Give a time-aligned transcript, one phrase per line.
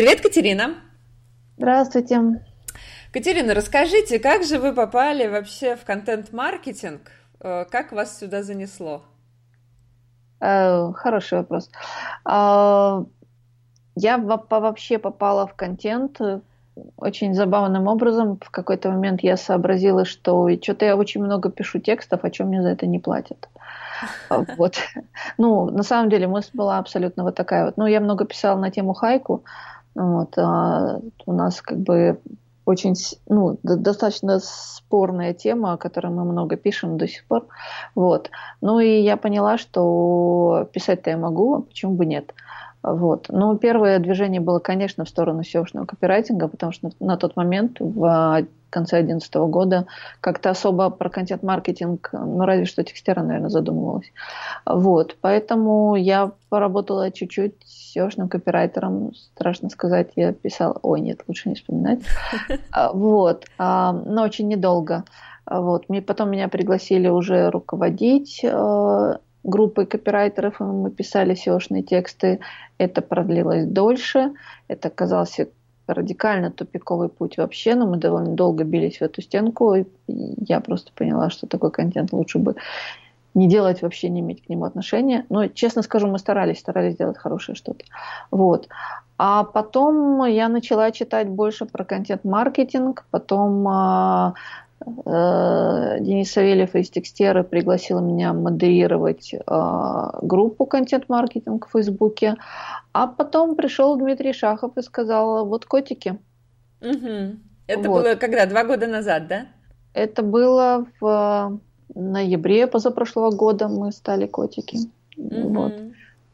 [0.00, 0.76] Привет, Катерина.
[1.58, 2.42] Здравствуйте.
[3.12, 7.02] Катерина, расскажите, как же вы попали вообще в контент-маркетинг?
[7.38, 9.02] Э, как вас сюда занесло?
[10.40, 11.68] Э, хороший вопрос.
[12.24, 13.04] Э,
[13.94, 16.18] я вообще попала в контент
[16.96, 18.38] очень забавным образом.
[18.42, 22.62] В какой-то момент я сообразила, что что-то я очень много пишу текстов, а чем мне
[22.62, 23.50] за это не платят.
[24.30, 24.78] Вот.
[25.36, 27.76] Ну, на самом деле мысль была абсолютно вот такая вот.
[27.76, 29.44] Ну, я много писала на тему хайку,
[30.00, 32.18] вот, а у нас как бы
[32.64, 32.94] очень,
[33.28, 37.46] ну, достаточно спорная тема, о которой мы много пишем до сих пор.
[37.94, 38.30] Вот.
[38.60, 42.32] Ну и я поняла, что писать-то я могу, а почему бы нет.
[42.82, 43.26] Вот.
[43.28, 48.46] Ну, первое движение было, конечно, в сторону SEO-шного копирайтинга, потому что на тот момент в
[48.70, 49.86] конце 2011 года
[50.20, 54.12] как-то особо про контент-маркетинг, ну, разве что текстера, наверное, задумывалась.
[54.64, 57.54] Вот, поэтому я поработала чуть-чуть
[57.96, 62.00] SEO-шным копирайтером, страшно сказать, я писала, ой, нет, лучше не вспоминать.
[62.72, 65.04] А, вот, а, но очень недолго.
[65.46, 72.40] Вот, потом меня пригласили уже руководить э, группой копирайтеров, и мы писали SEO-шные тексты.
[72.78, 74.32] Это продлилось дольше,
[74.68, 75.48] это оказался
[75.86, 80.92] радикально тупиковый путь вообще, но мы довольно долго бились в эту стенку, и я просто
[80.94, 82.54] поняла, что такой контент лучше бы
[83.34, 85.24] не делать вообще, не иметь к нему отношения.
[85.28, 87.84] Но, честно скажу, мы старались, старались делать хорошее что-то.
[88.30, 88.68] Вот.
[89.18, 94.34] А потом я начала читать больше про контент-маркетинг, потом а,
[94.84, 99.38] Денис Савельев из Текстера пригласил меня модерировать э,
[100.22, 102.36] группу контент-маркетинг в Фейсбуке.
[102.92, 106.18] А потом пришел Дмитрий Шахов и сказал, вот котики.
[106.80, 107.36] Угу.
[107.66, 108.02] Это вот.
[108.02, 108.46] было когда?
[108.46, 109.46] Два года назад, да?
[109.92, 111.60] Это было в
[111.94, 114.78] ноябре позапрошлого года мы стали котики.
[115.16, 115.48] Угу.
[115.48, 115.74] Вот.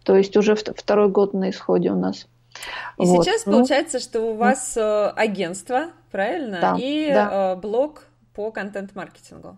[0.04, 2.28] То есть уже второй год на исходе у нас.
[2.98, 3.24] И вот.
[3.24, 6.58] сейчас ну, получается, что у вас э, агентство, правильно?
[6.60, 7.56] Да, и да.
[7.56, 8.05] блог
[8.36, 9.56] по контент-маркетингу?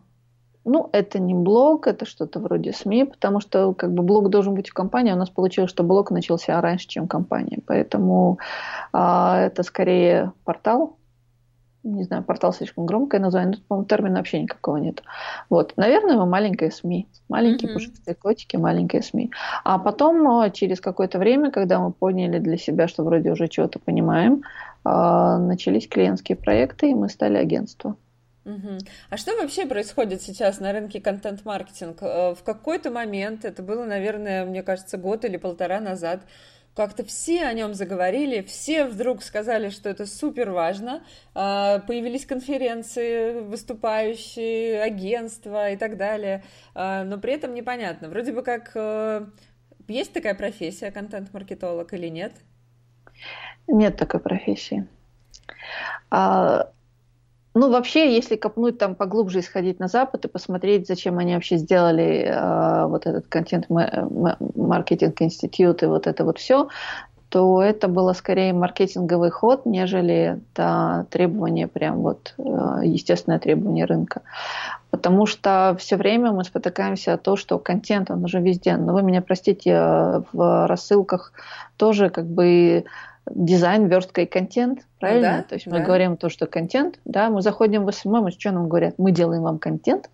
[0.65, 4.69] Ну, это не блог, это что-то вроде СМИ, потому что как бы блог должен быть
[4.69, 5.13] в компании.
[5.13, 7.59] У нас получилось, что блог начался раньше, чем компания.
[7.67, 8.39] Поэтому
[8.93, 10.97] а, это скорее портал.
[11.85, 15.03] Не знаю, портал слишком громкое название, тут, по-моему, термина вообще никакого нет.
[15.49, 17.09] Вот, наверное, мы маленькая СМИ.
[17.29, 17.75] Маленькие mm-hmm.
[17.75, 19.31] пушистые котики, маленькие СМИ.
[19.65, 23.79] А потом, а, через какое-то время, когда мы поняли для себя, что вроде уже чего-то
[23.79, 24.43] понимаем,
[24.85, 27.97] а, начались клиентские проекты, и мы стали агентством.
[28.49, 28.79] Угу.
[29.11, 31.99] А что вообще происходит сейчас на рынке контент-маркетинг?
[32.01, 36.23] Э, в какой-то момент, это было, наверное, мне кажется, год или полтора назад,
[36.75, 41.03] как-то все о нем заговорили, все вдруг сказали, что это супер важно,
[41.35, 46.45] а, появились конференции, выступающие, агентства и так далее,
[46.77, 49.27] а, но при этом непонятно, вроде бы как э,
[49.89, 52.35] есть такая профессия контент-маркетолог или нет?
[53.67, 54.87] Нет такой профессии.
[56.11, 56.71] А,
[57.59, 62.25] ну, вообще, если копнуть там поглубже, исходить на Запад и посмотреть, зачем они вообще сделали
[62.25, 66.69] э, вот этот контент-маркетинг институт и вот это вот все,
[67.29, 72.43] то это было скорее маркетинговый ход, нежели да, требование, прям вот э,
[72.85, 74.23] естественное требование рынка.
[74.91, 78.77] Потому что все время мы спотыкаемся о том, что контент, он уже везде.
[78.77, 81.33] Но вы меня простите, э, в рассылках
[81.77, 82.85] тоже как бы
[83.29, 85.31] дизайн, верстка и контент, правильно?
[85.31, 85.85] Ну, да, то есть мы да.
[85.85, 88.95] говорим то, что контент, да, мы заходим в СММ, и что нам говорят?
[88.99, 90.11] Мы делаем вам контент,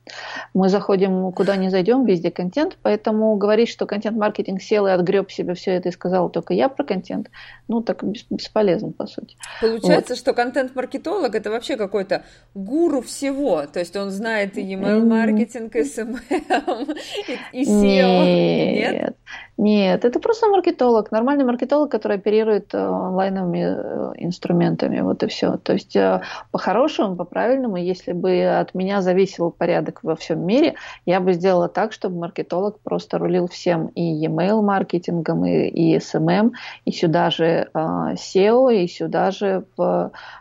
[0.52, 5.54] мы заходим куда не зайдем, везде контент, поэтому говорить, что контент-маркетинг сел и отгреб себе
[5.54, 7.30] все это и сказал только я про контент,
[7.68, 9.36] ну так бесполезно, по сути.
[9.60, 10.18] Получается, вот.
[10.18, 12.22] что контент-маркетолог это вообще какой-то
[12.54, 16.20] гуру всего, то есть он знает и email-маркетинг, и SMM,
[17.52, 18.74] и SEO.
[18.74, 19.16] Нет, нет,
[19.56, 24.12] нет, это просто маркетолог, нормальный маркетолог, который оперирует э, онлайновыми э,
[24.74, 25.56] инструментами, вот и все.
[25.56, 30.74] То есть э, по-хорошему, по-правильному, если бы от меня зависел порядок во всем мире,
[31.06, 36.52] я бы сделала так, чтобы маркетолог просто рулил всем и e-mail маркетингом, и, и SMM,
[36.84, 39.64] и сюда же SEO, и сюда же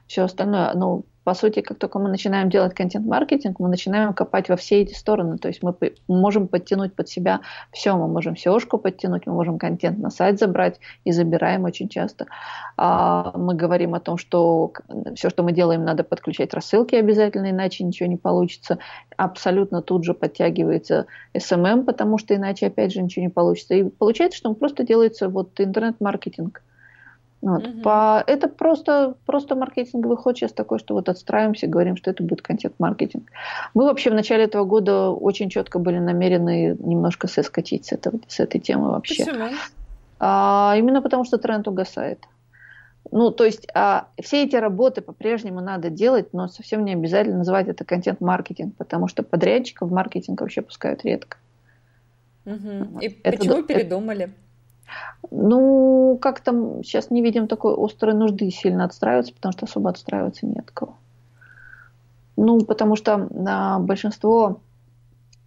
[0.08, 0.74] все остальное.
[0.76, 4.94] Ну, по сути, как только мы начинаем делать контент-маркетинг, мы начинаем копать во все эти
[4.94, 5.38] стороны.
[5.38, 5.76] То есть мы
[6.08, 7.42] можем подтянуть под себя
[7.72, 7.96] все.
[7.96, 12.28] Мы можем SEO-шку подтянуть, мы можем контент на сайт забрать и забираем очень часто.
[12.78, 14.74] А мы говорим о том, что
[15.16, 18.80] все, что мы делаем, надо подключать рассылки обязательно, иначе ничего не получится.
[19.16, 23.76] Абсолютно тут же подтягивается SMM, потому что иначе, опять же, ничего не получится.
[23.76, 26.62] И получается, что просто делается вот интернет-маркетинг.
[27.44, 27.68] Вот.
[27.68, 27.82] Угу.
[27.82, 32.42] По, это просто, просто маркетинговый ход сейчас такой, что вот отстраиваемся, говорим, что это будет
[32.42, 33.30] контент-маркетинг.
[33.74, 38.40] Мы вообще в начале этого года очень четко были намерены немножко соскочить с, этого, с
[38.40, 39.26] этой темы вообще.
[39.26, 39.50] Почему?
[40.22, 42.24] А, именно потому, что тренд угасает.
[43.12, 47.68] ну, то есть а, все эти работы по-прежнему надо делать, но совсем не обязательно называть
[47.68, 51.36] это контент-маркетинг, потому что подрядчиков в маркетинг вообще пускают редко.
[52.46, 53.00] Угу.
[53.02, 54.32] И это, почему это, передумали?
[55.32, 60.46] Ну, как там сейчас не видим такой острой нужды сильно отстраиваться, потому что особо отстраиваться
[60.46, 60.96] нет кого.
[62.36, 64.60] Ну, потому что на большинство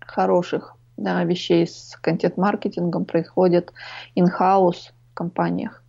[0.01, 3.73] хороших да, вещей с контент-маркетингом происходит
[4.17, 5.83] in-house в компаниях,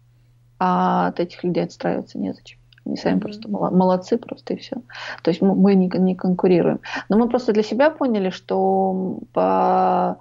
[0.59, 2.59] а от этих людей отстраиваться незачем.
[2.85, 3.21] Они сами mm-hmm.
[3.21, 4.77] просто молодцы просто и все.
[5.21, 6.79] То есть мы не, не конкурируем.
[7.09, 10.19] Но мы просто для себя поняли, что по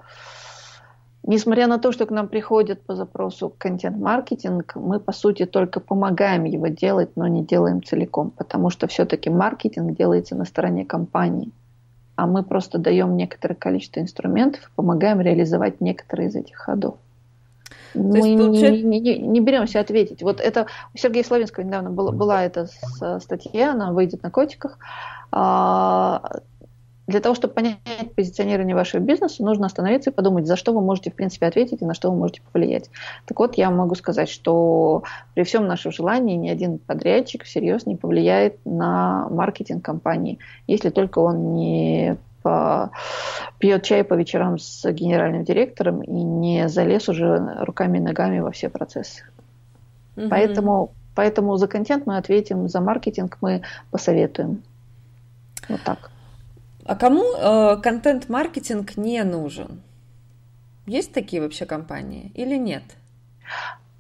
[1.27, 6.45] Несмотря на то, что к нам приходят по запросу контент-маркетинг, мы, по сути, только помогаем
[6.45, 11.51] его делать, но не делаем целиком, потому что все-таки маркетинг делается на стороне компании,
[12.15, 16.95] а мы просто даем некоторое количество инструментов и помогаем реализовать некоторые из этих ходов.
[17.93, 18.71] То мы получается...
[18.71, 20.23] не, не, не, не беремся ответить.
[20.23, 22.69] Вот это у Сергея Славинского недавно была, была эта
[23.21, 24.79] статья, она выйдет на котиках.
[27.07, 27.79] Для того, чтобы понять
[28.17, 31.85] позиционирование вашего бизнеса, нужно остановиться и подумать, за что вы можете, в принципе, ответить и
[31.85, 32.91] на что вы можете повлиять.
[33.27, 35.05] Так вот, я могу сказать, что
[35.35, 41.21] при всем нашем желании ни один подрядчик всерьез не повлияет на маркетинг компании, если только
[41.21, 42.17] он не
[43.59, 48.53] пьет чай по вечерам с генеральным директором и не залез уже руками и ногами во
[48.53, 49.25] все процессы.
[50.17, 50.29] Угу.
[50.29, 54.63] Поэтому, поэтому за контент мы ответим, за маркетинг мы посоветуем.
[55.69, 56.11] Вот так.
[56.87, 59.83] А кому э, контент-маркетинг не нужен?
[60.87, 62.85] Есть такие вообще компании или нет?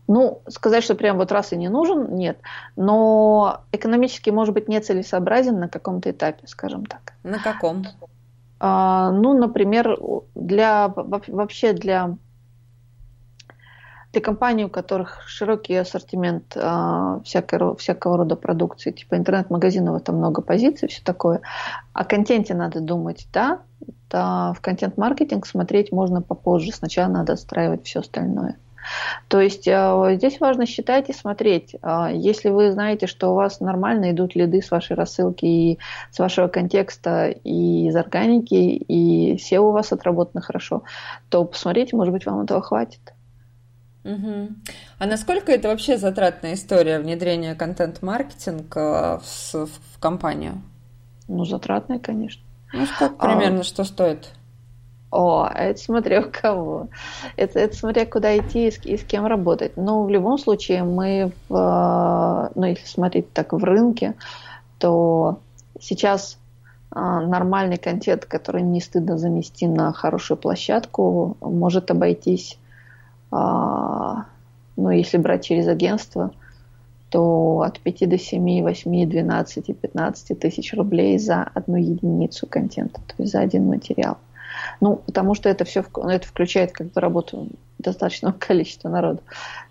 [0.08, 2.38] Ну, сказать, что прям вот раз и не нужен, нет.
[2.76, 7.14] Но экономически, может быть, нецелесообразен на каком-то этапе, скажем так.
[7.24, 7.84] На каком?
[8.60, 9.98] А, ну, например,
[10.36, 12.16] для, вообще для
[14.16, 20.40] для компаний, у которых широкий ассортимент э, всякого, всякого рода продукции, типа интернет-магазинов, там много
[20.40, 21.42] позиций, все такое.
[21.92, 23.60] О контенте надо думать, да,
[24.10, 26.72] да в контент-маркетинг смотреть можно попозже.
[26.72, 28.56] Сначала надо отстраивать все остальное.
[29.28, 31.76] То есть э, здесь важно считать и смотреть.
[31.82, 35.78] Э, если вы знаете, что у вас нормально идут лиды с вашей рассылки и
[36.10, 40.84] с вашего контекста и из органики, и SEO у вас отработано хорошо,
[41.28, 43.12] то посмотрите, может быть, вам этого хватит.
[44.06, 44.48] Угу.
[45.00, 50.62] А насколько это вообще затратная история внедрения контент-маркетинга в, в компанию?
[51.26, 52.42] Ну, затратная, конечно.
[52.72, 53.64] Ну, сколько примерно, а...
[53.64, 54.28] что стоит?
[55.10, 56.88] О, это смотря у кого.
[57.36, 59.76] Это, это смотря куда идти и с, и с кем работать.
[59.76, 64.14] Но в любом случае мы, в, ну, если смотреть так в рынке,
[64.78, 65.40] то
[65.80, 66.38] сейчас
[66.90, 72.58] а, нормальный контент, который не стыдно занести на хорошую площадку, может обойтись
[73.30, 76.32] ну, если брать через агентство,
[77.10, 83.14] то от 5 до 7, 8, 12, 15 тысяч рублей за одну единицу контента, то
[83.18, 84.18] есть за один материал.
[84.80, 87.48] Ну, потому что это все это включает как бы работу
[87.78, 89.20] достаточного количества народу.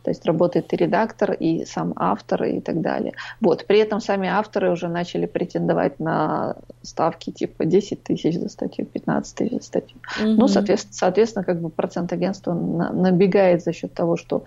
[0.03, 3.13] То есть работает и редактор, и сам автор, и так далее.
[3.42, 3.65] Вот.
[3.65, 9.36] При этом сами авторы уже начали претендовать на ставки типа 10 тысяч за статью, 15
[9.36, 9.97] тысяч за статью.
[10.19, 10.30] Угу.
[10.30, 14.44] Ну, соответственно, соответственно, как бы процент агентства на, набегает за счет того, что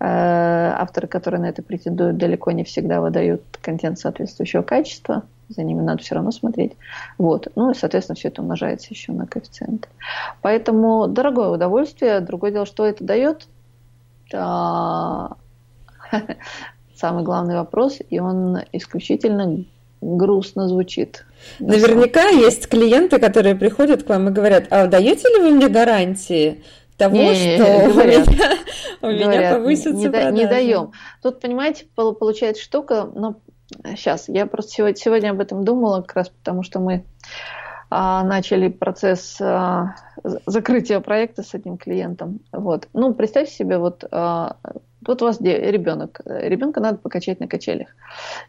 [0.00, 5.80] э, авторы, которые на это претендуют, далеко не всегда выдают контент соответствующего качества за ними
[5.80, 6.72] надо все равно смотреть.
[7.18, 7.48] Вот.
[7.54, 9.88] Ну и, соответственно, все это умножается еще на коэффициенты.
[10.42, 12.20] Поэтому дорогое удовольствие.
[12.20, 13.46] Другое дело, что это дает.
[16.94, 19.64] Самый главный вопрос, и он исключительно
[20.00, 21.26] грустно звучит.
[21.58, 26.62] Наверняка есть клиенты, которые приходят к вам и говорят, а даете ли вы мне гарантии?
[26.96, 28.50] того, не, что говорят, у меня,
[29.02, 30.32] у меня говорят, повысится не, продажи.
[30.32, 30.92] не даем.
[31.22, 33.36] Тут, понимаете, получается штука, но
[33.84, 37.04] Сейчас, я просто сегодня, об этом думала, как раз потому что мы
[37.88, 39.94] а, начали процесс а,
[40.46, 42.40] закрытия проекта с одним клиентом.
[42.52, 42.88] Вот.
[42.92, 44.56] Ну, представьте себе, вот, а,
[45.06, 47.88] вот у вас ребенок, ребенка надо покачать на качелях.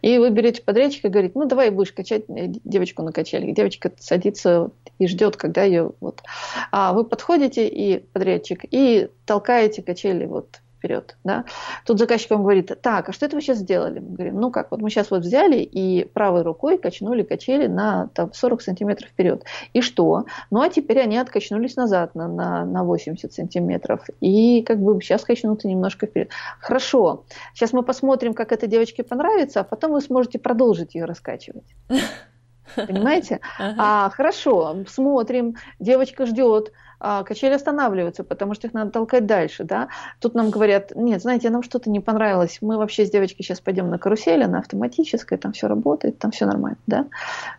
[0.02, 3.54] И вы берете подрядчика и говорите, ну, давай будешь качать э, девочку на качелях.
[3.54, 6.24] Девочка садится и ждет, когда ее вот.
[6.72, 11.18] А вы подходите и подрядчик и толкаете качели вот вперед.
[11.24, 11.46] Да?
[11.86, 14.00] Тут заказчик вам говорит, так, а что это вы сейчас сделали?
[14.00, 18.08] Мы говорим, ну как, вот мы сейчас вот взяли и правой рукой качнули качели на
[18.14, 19.44] там, 40 сантиметров вперед.
[19.74, 20.26] И что?
[20.50, 24.08] Ну а теперь они откачнулись назад на, на, на 80 сантиметров.
[24.22, 26.30] И как бы сейчас качнутся немножко вперед.
[26.60, 31.76] Хорошо, сейчас мы посмотрим, как это девочке понравится, а потом вы сможете продолжить ее раскачивать.
[32.76, 33.40] Понимаете?
[33.58, 33.76] Ага.
[33.78, 39.90] А, хорошо, смотрим, девочка ждет, качели останавливаются, потому что их надо толкать дальше, да.
[40.20, 43.90] Тут нам говорят, нет, знаете, нам что-то не понравилось, мы вообще с девочкой сейчас пойдем
[43.90, 47.08] на карусель, она автоматическая, там все работает, там все нормально, да.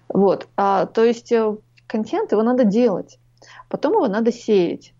[0.08, 3.18] Вот, а, то есть э, контент, его надо делать,
[3.68, 4.92] потом его надо сеять.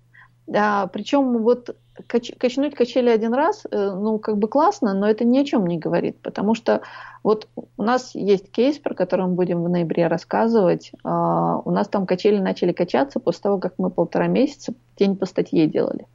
[0.55, 1.77] А, причем вот
[2.07, 5.67] кач, качнуть качели один раз, э, ну, как бы классно, но это ни о чем
[5.67, 6.83] не говорит, потому что
[7.23, 10.93] вот у нас есть кейс, про который мы будем в ноябре рассказывать.
[11.05, 15.27] А, у нас там качели начали качаться после того, как мы полтора месяца день по
[15.27, 16.07] статье делали.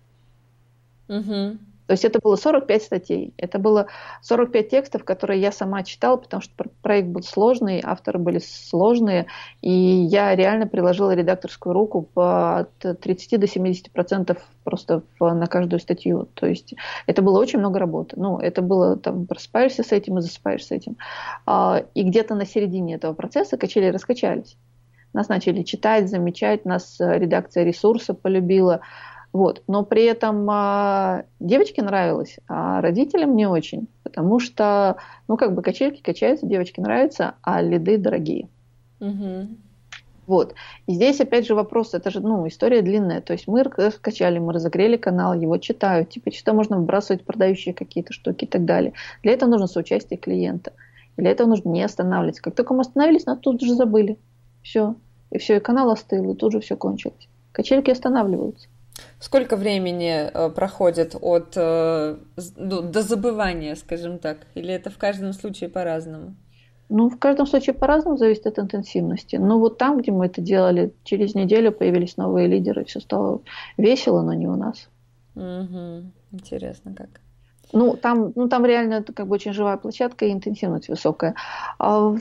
[1.09, 1.57] Угу.
[1.87, 3.33] То есть это было 45 статей.
[3.37, 3.87] Это было
[4.21, 9.27] 45 текстов, которые я сама читала, потому что проект был сложный, авторы были сложные,
[9.61, 16.29] и я реально приложила редакторскую руку от 30 до 70 процентов просто на каждую статью.
[16.33, 16.73] То есть
[17.05, 18.15] это было очень много работы.
[18.17, 20.97] Ну, это было, там, просыпаешься с этим и засыпаешь с этим.
[21.45, 24.57] А, и где-то на середине этого процесса качели раскачались.
[25.13, 28.81] Нас начали читать, замечать, нас редакция ресурса полюбила.
[29.33, 29.63] Вот.
[29.67, 34.97] Но при этом а, девочке нравилось, а родителям не очень, потому что,
[35.27, 38.47] ну, как бы качельки качаются, девочке нравится, а лиды дорогие.
[38.99, 39.47] Угу.
[40.27, 40.53] Вот.
[40.85, 43.21] И здесь опять же вопрос, это же, ну, история длинная.
[43.21, 48.13] То есть мы скачали, мы разогрели канал, его читают, теперь что можно выбрасывать продающие какие-то
[48.13, 48.93] штуки и так далее.
[49.23, 50.73] Для этого нужно соучастие клиента.
[51.17, 52.41] Для этого нужно не останавливаться.
[52.41, 54.17] Как только мы остановились, нас тут же забыли.
[54.61, 54.95] Все.
[55.31, 57.27] И все, и канал остыл, и тут же все кончилось.
[57.51, 58.67] Качельки останавливаются.
[59.19, 62.17] Сколько времени э, проходит от э,
[62.57, 64.37] ну, до забывания, скажем так?
[64.53, 66.35] Или это в каждом случае по-разному?
[66.89, 69.37] Ну, в каждом случае по-разному, зависит от интенсивности.
[69.37, 73.41] Но вот там, где мы это делали, через неделю появились новые лидеры, все стало
[73.77, 74.89] весело, но не у нас.
[75.35, 76.11] Угу.
[76.31, 77.09] Интересно как.
[77.71, 81.33] Ну, там, ну, там реально как бы очень живая площадка и интенсивность высокая.
[81.79, 82.15] А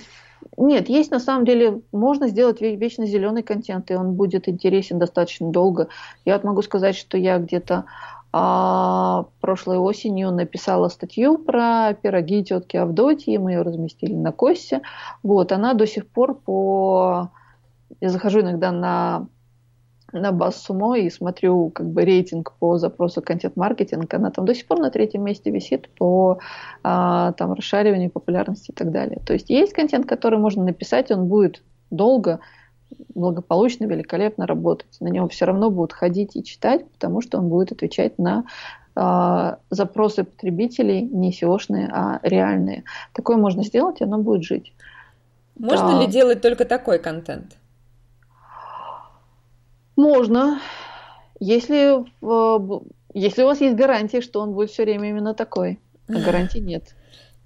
[0.57, 5.51] нет, есть на самом деле, можно сделать вечно зеленый контент, и он будет интересен достаточно
[5.51, 5.89] долго.
[6.25, 7.85] Я вот могу сказать, что я где-то
[8.33, 14.81] а, прошлой осенью написала статью про пироги тетки Авдотьи, мы ее разместили на Косте.
[15.23, 17.31] Вот, она до сих пор по...
[18.01, 19.27] Я захожу иногда на
[20.13, 24.79] на Бассумо и смотрю как бы рейтинг по запросу контент-маркетинг, она там до сих пор
[24.79, 26.39] на третьем месте висит по
[26.83, 29.21] а, там расшариванию популярности и так далее.
[29.27, 32.41] То есть есть контент, который можно написать, он будет долго,
[33.15, 35.01] благополучно, великолепно работать.
[35.01, 38.45] На него все равно будут ходить и читать, потому что он будет отвечать на
[38.95, 42.85] э, запросы потребителей не SEO-шные, а реальные.
[43.15, 44.75] Такое можно сделать, и оно будет жить.
[45.59, 46.01] Можно да.
[46.01, 47.57] ли делать только такой контент?
[49.97, 50.61] Можно,
[51.39, 52.05] если,
[53.15, 55.79] если у вас есть гарантия, что он будет все время именно такой.
[56.09, 56.95] А гарантии нет.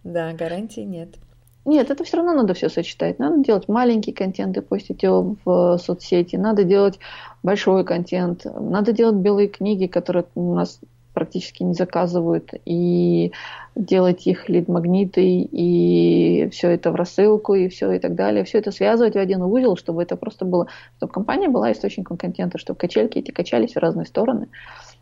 [0.04, 1.16] Да, гарантии нет.
[1.64, 3.18] Нет, это все равно надо все сочетать.
[3.18, 6.36] Надо делать маленький контент и постить его в соцсети.
[6.36, 7.00] Надо делать
[7.42, 8.44] большой контент.
[8.44, 10.78] Надо делать белые книги, которые у нас
[11.16, 13.32] практически не заказывают, и
[13.74, 18.44] делать их лид-магниты, и все это в рассылку, и все и так далее.
[18.44, 20.68] Все это связывать в один узел, чтобы это просто было,
[20.98, 24.48] чтобы компания была источником контента, чтобы качельки эти качались в разные стороны.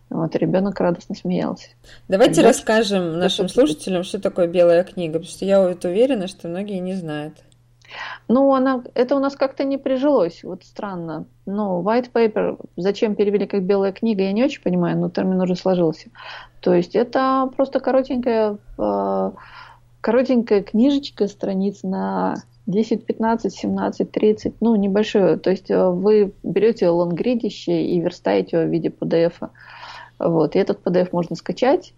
[0.09, 1.71] Вот, ребенок радостно смеялся.
[2.06, 6.47] Давайте Тогда расскажем нашим слушателям, что такое белая книга, потому что я вот уверена, что
[6.47, 7.35] многие не знают.
[8.28, 11.26] Ну, она, это у нас как-то не прижилось, вот странно.
[11.46, 15.56] Но white paper, зачем перевели как белая книга, я не очень понимаю, но термин уже
[15.56, 16.08] сложился.
[16.60, 19.30] То есть это просто коротенькая, э,
[20.00, 22.36] коротенькая книжечка, страниц на
[22.66, 25.36] 10, 15, 17, 30, ну, небольшое.
[25.36, 29.50] То есть э, вы берете лонгридище и верстаете его в виде PDF.
[30.18, 30.56] Вот.
[30.56, 31.92] И этот PDF можно скачать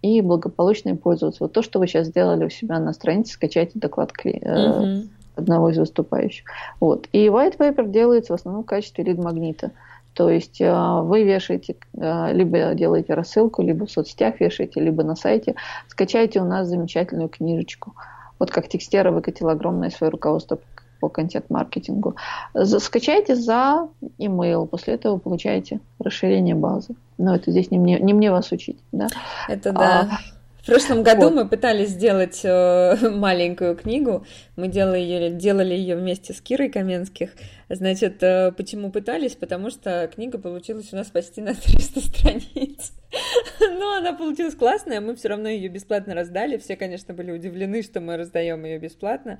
[0.00, 1.44] и благополучно им пользоваться.
[1.44, 4.40] Вот то, что вы сейчас сделали у себя на странице, скачайте доклад кли...
[4.42, 6.46] uh-huh одного из выступающих.
[6.80, 7.08] Вот.
[7.12, 9.70] И white paper делается в основном в качестве лид-магнита.
[10.14, 15.14] То есть э, вы вешаете, э, либо делаете рассылку, либо в соцсетях вешаете, либо на
[15.14, 15.54] сайте.
[15.88, 17.94] Скачайте у нас замечательную книжечку.
[18.38, 20.58] Вот как Текстера выкатил огромное свое руководство
[21.00, 22.16] по контент-маркетингу.
[22.54, 23.88] Скачайте за
[24.18, 26.94] email, после этого получаете расширение базы.
[27.18, 28.78] Но это здесь не мне, не мне вас учить.
[28.92, 29.08] Да?
[29.48, 30.08] Это да.
[30.10, 30.35] А,
[30.66, 31.34] в прошлом году вот.
[31.34, 34.26] мы пытались сделать э, маленькую книгу.
[34.56, 37.30] Мы делали ее, делали ее вместе с Кирой Каменских.
[37.68, 39.34] Значит, э, почему пытались?
[39.34, 42.92] Потому что книга получилась у нас почти на 300 страниц.
[43.60, 46.58] Но она получилась классная, мы все равно ее бесплатно раздали.
[46.58, 49.38] Все, конечно, были удивлены, что мы раздаем ее бесплатно.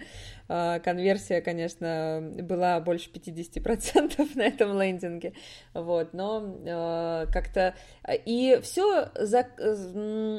[0.49, 5.35] А, конверсия, конечно, была больше 50% на этом лендинге.
[5.75, 7.75] Вот, но э, как-то...
[8.25, 9.47] И все за...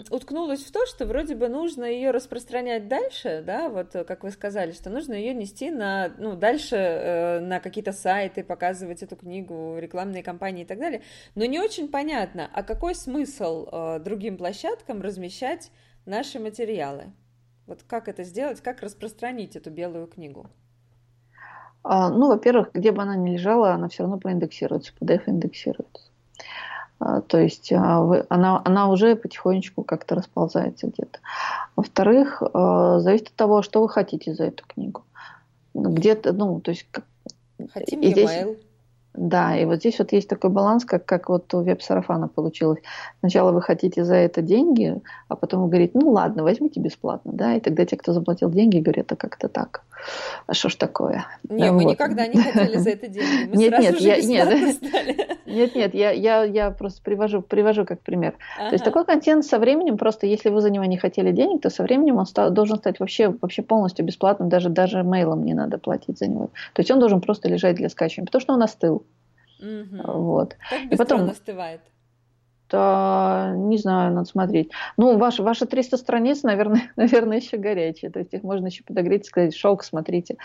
[0.10, 4.72] уткнулось в то, что вроде бы нужно ее распространять дальше, да, вот как вы сказали,
[4.72, 9.78] что нужно ее нести на, ну, дальше э, на какие какие-то сайты, показывать эту книгу,
[9.78, 11.02] рекламные кампании и так далее.
[11.36, 15.72] Но не очень понятно, а какой смысл э, другим площадкам размещать
[16.08, 17.12] наши материалы?
[17.68, 20.48] Вот как это сделать, как распространить эту белую книгу?
[21.84, 26.10] А, ну, во-первых, где бы она ни лежала, она все равно проиндексируется, PDF индексируется.
[27.00, 31.20] А, то есть а, она, она уже потихонечку как-то расползается где-то.
[31.76, 35.04] Во-вторых, а, зависит от того, что вы хотите за эту книгу.
[35.76, 36.88] Где-то, ну, то есть...
[37.74, 38.60] Хотим e-mail.
[39.18, 42.80] Да, и вот здесь вот есть такой баланс, как, как вот у веб-сарафана получилось.
[43.20, 47.56] Сначала вы хотите за это деньги, а потом вы говорите, ну ладно, возьмите бесплатно, да,
[47.56, 49.82] и тогда те, кто заплатил деньги, говорят, а как-то так.
[50.46, 51.26] А что ж такое?
[51.50, 51.84] Нет, вот.
[51.84, 53.50] мы никогда не хотели за это деньги.
[53.50, 54.82] Мы нет, сразу нет, же я, нет,
[55.46, 58.36] нет, нет, я, я, я просто привожу, привожу как пример.
[58.58, 58.70] Ага.
[58.70, 61.70] То есть такой контент со временем, просто если вы за него не хотели денег, то
[61.70, 65.78] со временем он стал, должен стать вообще, вообще полностью бесплатным, даже, даже мейлом не надо
[65.78, 66.50] платить за него.
[66.74, 69.04] То есть он должен просто лежать для скачивания, потому что он остыл.
[69.60, 70.12] Угу.
[70.12, 70.56] Вот.
[70.70, 71.82] Как быстро и потом, он остывает?
[72.68, 74.72] то не знаю, надо смотреть.
[74.98, 78.12] Ну, ваши, ваши 300 страниц, наверное, наверное, еще горячие.
[78.12, 80.38] То есть их можно еще подогреть и сказать, шелк, смотрите,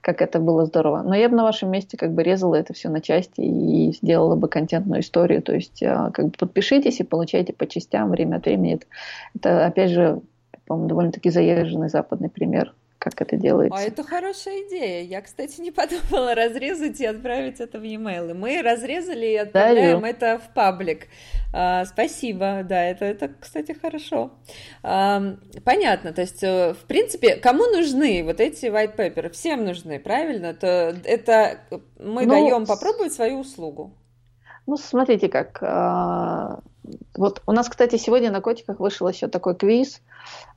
[0.00, 1.02] как это было здорово.
[1.02, 4.34] Но я бы на вашем месте как бы резала это все на части и сделала
[4.34, 5.42] бы контентную историю.
[5.42, 8.74] То есть а, как бы подпишитесь и получайте по частям время от времени.
[8.74, 8.86] Это,
[9.34, 10.20] это опять же,
[10.66, 13.78] по-моему, довольно-таки заезженный западный пример как это делается.
[13.78, 15.02] А это хорошая идея.
[15.02, 18.34] Я, кстати, не подумала разрезать и отправить это в e-mail.
[18.34, 21.06] Мы разрезали и отправляем да, это в паблик.
[21.52, 24.32] А, спасибо, да, это, это, кстати, хорошо.
[24.82, 25.22] А,
[25.64, 29.30] понятно, то есть, э, в принципе, кому нужны вот эти white paper?
[29.30, 30.52] Всем нужны, правильно?
[30.52, 31.60] То это
[31.98, 33.94] мы ну, даем попробовать свою услугу.
[34.66, 35.62] Ну, смотрите как.
[36.88, 40.00] А, вот у нас, кстати, сегодня на котиках вышел еще такой квиз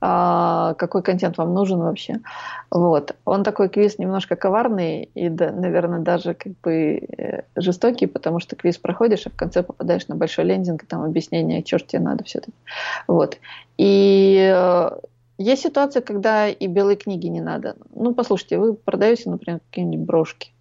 [0.00, 2.20] а, какой контент вам нужен вообще.
[2.70, 3.14] Вот.
[3.24, 8.78] Он такой квиз немножко коварный и, наверное, даже как бы э, жестокий, потому что квиз
[8.78, 12.24] проходишь, а в конце попадаешь на большой лендинг, и там объяснение, что ж тебе надо
[12.24, 12.56] все-таки.
[13.06, 13.38] Вот.
[13.78, 14.90] И э,
[15.38, 17.76] есть ситуация, когда и белые книги не надо.
[17.94, 20.52] Ну, послушайте, вы продаете, например, какие-нибудь брошки,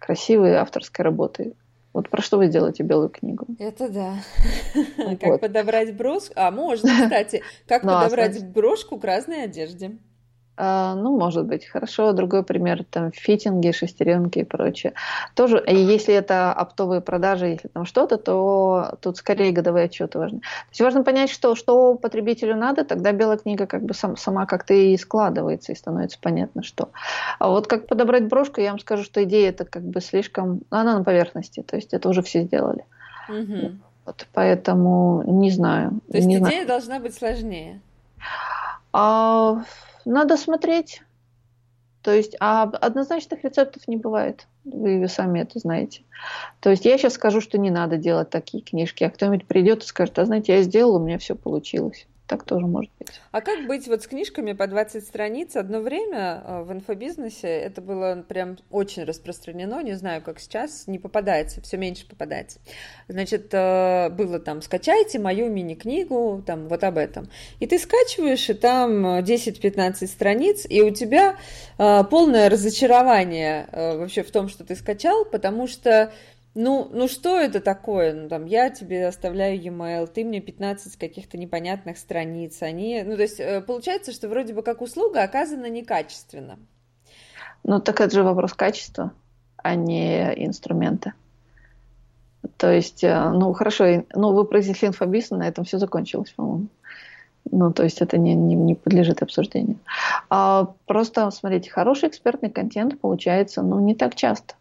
[0.00, 1.54] красивые авторской работы.
[1.92, 3.46] Вот про что вы сделаете белую книгу?
[3.58, 4.14] Это да.
[5.20, 6.32] Как подобрать брошку?
[6.36, 7.42] А, можно, кстати.
[7.66, 9.98] Как подобрать брошку к разной одежде?
[10.60, 12.12] А, ну, может быть, хорошо.
[12.12, 14.92] Другой пример, там, фитинги, шестеренки и прочее.
[15.36, 20.40] Тоже, если это оптовые продажи, если там что-то, то тут скорее годовые отчеты важны.
[20.40, 24.46] То есть важно понять, что, что потребителю надо, тогда белая книга как бы сам, сама
[24.46, 26.88] как-то и складывается, и становится понятно, что.
[27.38, 30.62] А вот как подобрать брошку, я вам скажу, что идея это как бы слишком...
[30.70, 32.84] Она на поверхности, то есть это уже все сделали.
[33.28, 33.74] Угу.
[34.06, 36.00] Вот, поэтому не знаю.
[36.10, 36.66] То есть не идея знаю.
[36.66, 37.80] должна быть сложнее?
[38.92, 39.62] А,
[40.08, 41.02] надо смотреть.
[42.02, 44.46] То есть, а однозначных рецептов не бывает.
[44.64, 46.02] Вы, сами это знаете.
[46.60, 49.86] То есть я сейчас скажу, что не надо делать такие книжки, а кто-нибудь придет и
[49.86, 52.06] скажет, а знаете, я сделал, у меня все получилось.
[52.28, 53.08] Так тоже может быть.
[53.30, 55.56] А как быть вот с книжками по 20 страниц?
[55.56, 60.98] Одно время э, в инфобизнесе это было прям очень распространено, не знаю, как сейчас, не
[60.98, 62.58] попадается, все меньше попадается.
[63.08, 67.30] Значит, э, было там, скачайте мою мини-книгу, там, вот об этом.
[67.60, 71.36] И ты скачиваешь, и там 10-15 страниц, и у тебя
[71.78, 76.12] э, полное разочарование вообще в том, что ты скачал, потому что
[76.60, 78.12] ну, ну что это такое?
[78.12, 82.60] Ну, там, я тебе оставляю e-mail, ты мне 15 каких-то непонятных страниц.
[82.62, 86.58] Они, ну, то есть, э, получается, что вроде бы как услуга оказана некачественно.
[87.62, 89.12] Ну, так это же вопрос качества,
[89.56, 91.12] а не инструмента.
[92.56, 96.66] То есть, э, ну, хорошо, ну, вы произнесли инфобиз, на этом все закончилось, по-моему.
[97.52, 99.78] Ну, то есть это не, не, не подлежит обсуждению.
[100.28, 104.54] А просто, смотрите, хороший экспертный контент получается, ну, не так часто.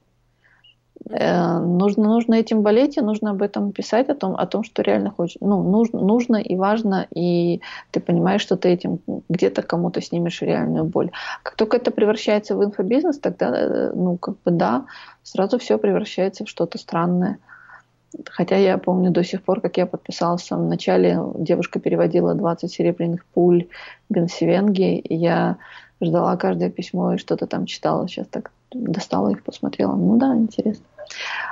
[1.10, 4.81] Э, нужно, нужно этим болеть, и нужно об этом писать, о том, о том что
[4.81, 5.38] реально хочешь.
[5.41, 10.86] Ну, нужно, нужно и важно, и ты понимаешь, что ты этим где-то кому-то снимешь реальную
[10.86, 11.12] боль.
[11.43, 14.86] Как только это превращается в инфобизнес, тогда, э, ну, как бы да,
[15.23, 17.38] сразу все превращается в что-то странное.
[18.25, 23.25] Хотя я помню до сих пор, как я подписалась в начале, девушка переводила 20 серебряных
[23.25, 23.67] пуль
[24.10, 25.57] Бенсивенги, и я
[26.01, 28.07] ждала каждое письмо и что-то там читала.
[28.07, 29.95] Сейчас так достала их, посмотрела.
[29.95, 30.86] Ну да, интересно.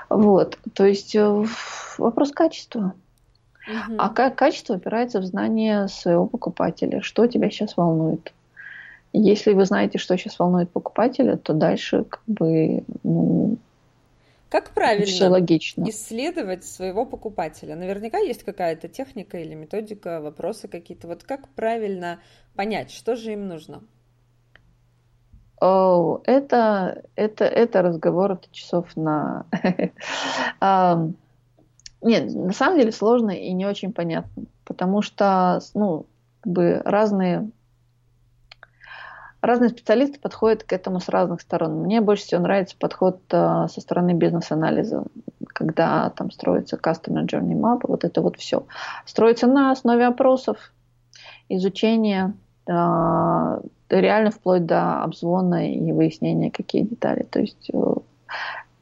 [0.10, 1.46] Вот, то есть э,
[1.98, 2.94] вопрос качества.
[3.68, 3.96] Угу.
[3.98, 8.34] А как качество опирается в знание своего покупателя, что тебя сейчас волнует.
[9.14, 13.58] Если вы знаете, что сейчас волнует покупателя, то дальше как бы ну,
[14.50, 15.90] как правильно все логично.
[15.90, 17.76] исследовать своего покупателя?
[17.76, 21.08] Наверняка есть какая-то техника или методика, вопросы какие-то.
[21.08, 22.20] Вот как правильно
[22.56, 23.84] понять, что же им нужно?
[25.62, 29.46] О, это, это, это разговор это часов на...
[32.02, 36.06] Нет, на самом деле сложно и не очень понятно, потому что, ну,
[36.42, 37.50] как бы разные
[39.46, 41.84] разные специалисты подходят к этому с разных сторон.
[41.84, 45.04] Мне больше всего нравится подход э, со стороны бизнес-анализа,
[45.48, 48.66] когда там строится Customer Journey Map, вот это вот все.
[49.06, 50.58] Строится на основе опросов,
[51.48, 52.34] изучения,
[52.68, 57.24] реально вплоть до обзвона и выяснения, какие детали.
[57.30, 57.78] То есть э,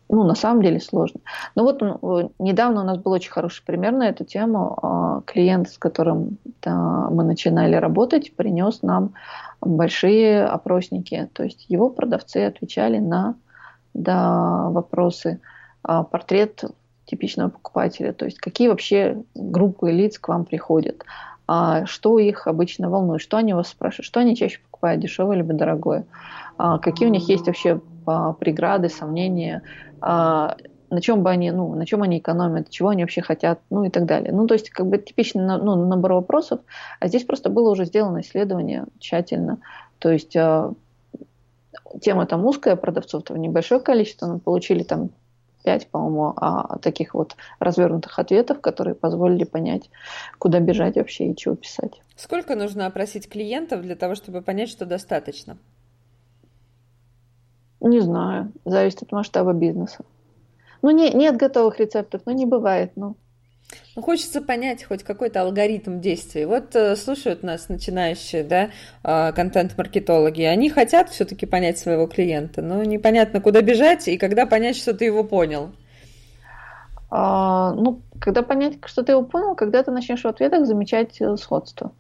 [0.10, 1.19] ну, на самом деле сложно.
[1.56, 4.78] Но вот ну, недавно у нас был очень хороший пример на эту тему.
[4.82, 9.13] А, клиент, с которым мы начинали работать, принес нам
[9.60, 11.30] большие опросники.
[11.34, 13.36] То есть его продавцы отвечали на
[13.93, 15.39] да, вопросы.
[15.84, 16.63] А, портрет
[17.06, 21.04] типичного покупателя, то есть какие вообще группы лиц к вам приходят,
[21.47, 25.53] а что их обычно волнует, что они вас спрашивают, что они чаще покупают, дешевое либо
[25.53, 26.06] дорогое,
[26.58, 27.82] какие у них есть вообще
[28.39, 29.62] преграды, сомнения,
[30.01, 30.58] а,
[30.89, 33.89] на чем бы они, ну, на чем они экономят, чего они вообще хотят, ну и
[33.89, 34.32] так далее.
[34.32, 36.60] Ну, то есть, как бы типичный ну, набор вопросов,
[36.99, 39.60] а здесь просто было уже сделано исследование тщательно.
[39.97, 40.71] То есть, э,
[42.01, 45.10] тема там узкая, продавцов там небольшое количество, но получили там
[45.63, 49.89] пять, по-моему, а, таких вот развернутых ответов, которые позволили понять,
[50.38, 52.02] куда бежать вообще и чего писать.
[52.15, 55.58] Сколько нужно опросить клиентов для того, чтобы понять, что достаточно?
[57.80, 60.06] Не знаю, зависит от масштаба бизнеса.
[60.82, 63.15] Ну, не, нет готовых рецептов, ну, не бывает, ну.
[63.95, 66.45] Ну, хочется понять хоть какой-то алгоритм действий.
[66.45, 68.69] Вот э, слушают нас начинающие, да,
[69.03, 70.41] э, контент-маркетологи.
[70.41, 75.05] Они хотят все-таки понять своего клиента, но непонятно, куда бежать и когда понять, что ты
[75.05, 75.71] его понял.
[77.09, 81.38] А, ну, когда понять, что ты его понял, когда ты начнешь в ответах замечать э,
[81.38, 81.93] сходство.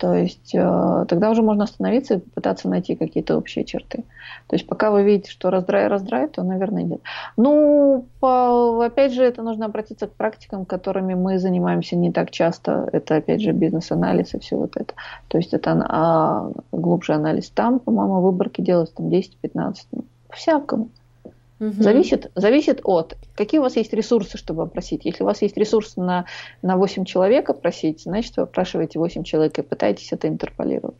[0.00, 4.04] То есть э, тогда уже можно остановиться и попытаться найти какие-то общие черты.
[4.46, 7.02] То есть пока вы видите, что раздрай, раздрай, то, наверное, нет.
[7.36, 12.88] Ну, по, опять же, это нужно обратиться к практикам, которыми мы занимаемся не так часто.
[12.92, 14.94] Это, опять же, бизнес-анализ и все вот это.
[15.28, 17.50] То есть это а, глубже анализ.
[17.50, 20.88] Там, по-моему, выборки делаются там 10-15, ну, всякому.
[21.60, 21.82] Угу.
[21.82, 25.04] Зависит, зависит от, какие у вас есть ресурсы, чтобы опросить.
[25.04, 26.24] Если у вас есть ресурсы на,
[26.62, 30.96] на 8 человек опросить, значит, вы опрашиваете 8 человек и пытаетесь это интерполировать.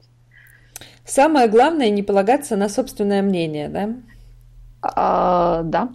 [1.04, 3.94] Самое главное не полагаться на собственное мнение, да?
[4.82, 5.88] А, да.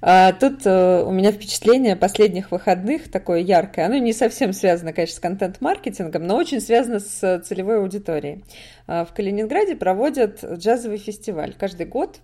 [0.00, 3.86] А, тут а, у меня впечатление последних выходных такое яркое.
[3.86, 8.44] Оно не совсем связано, конечно, с контент-маркетингом, но очень связано с целевой аудиторией.
[8.88, 12.18] А, в Калининграде проводят джазовый фестиваль каждый год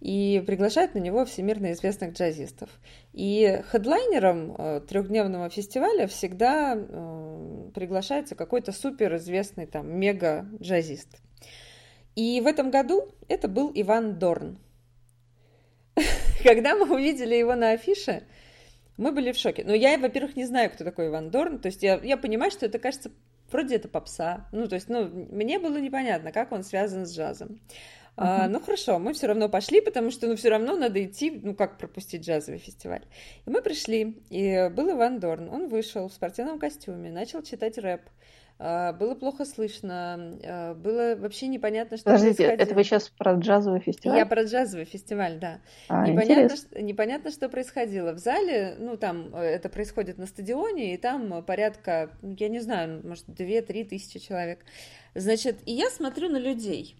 [0.00, 2.70] и приглашают на него всемирно известных джазистов.
[3.12, 11.20] И хедлайнером э, трехдневного фестиваля всегда э, приглашается какой-то суперизвестный там мега-джазист.
[12.14, 14.58] И в этом году это был Иван Дорн.
[16.42, 18.22] Когда мы увидели его на афише,
[18.96, 19.64] мы были в шоке.
[19.64, 21.58] Но я, во-первых, не знаю, кто такой Иван Дорн.
[21.58, 23.10] То есть я, я понимаю, что это, кажется,
[23.50, 24.48] вроде это попса.
[24.52, 27.60] Ну, то есть, ну, мне было непонятно, как он связан с джазом.
[28.16, 31.54] А, ну хорошо, мы все равно пошли, потому что ну все равно надо идти, ну
[31.54, 33.04] как пропустить джазовый фестиваль.
[33.44, 38.00] И мы пришли, и был Иван Дорн, он вышел в спортивном костюме, начал читать рэп.
[38.58, 42.64] А, было плохо слышно, а, было вообще непонятно, что Подождите, происходило.
[42.64, 44.16] это вы сейчас про джазовый фестиваль?
[44.16, 45.60] Я про джазовый фестиваль, да.
[45.88, 48.12] А, непонятно, что, непонятно, что происходило.
[48.12, 53.06] В зале, ну там э, это происходит на стадионе, и там порядка, я не знаю,
[53.06, 54.60] может, 2-3 тысячи человек.
[55.14, 56.96] Значит, и я смотрю на людей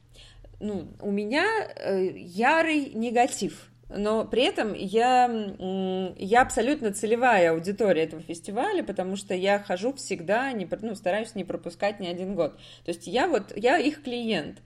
[0.60, 1.44] ну, у меня
[1.76, 3.70] э, ярый негатив.
[3.88, 5.30] Но при этом я,
[6.16, 11.44] я абсолютно целевая аудитория этого фестиваля, потому что я хожу всегда, не, ну, стараюсь не
[11.44, 12.56] пропускать ни один год.
[12.84, 14.58] То есть я вот, я их клиент.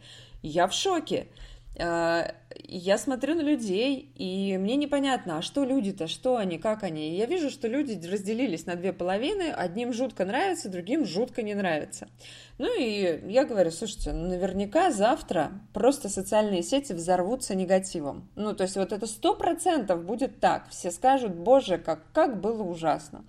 [0.42, 1.26] Я в шоке.
[1.80, 2.34] А,
[2.66, 7.10] я смотрю на людей, и мне непонятно, а что люди-то, что они, как они.
[7.10, 11.54] И я вижу, что люди разделились на две половины, одним жутко нравится, другим жутко не
[11.54, 12.08] нравится.
[12.58, 18.28] Ну и я говорю, слушайте, ну наверняка завтра просто социальные сети взорвутся негативом.
[18.36, 20.68] Ну, то есть вот это сто процентов будет так.
[20.70, 23.24] Все скажут, боже, как, как было ужасно.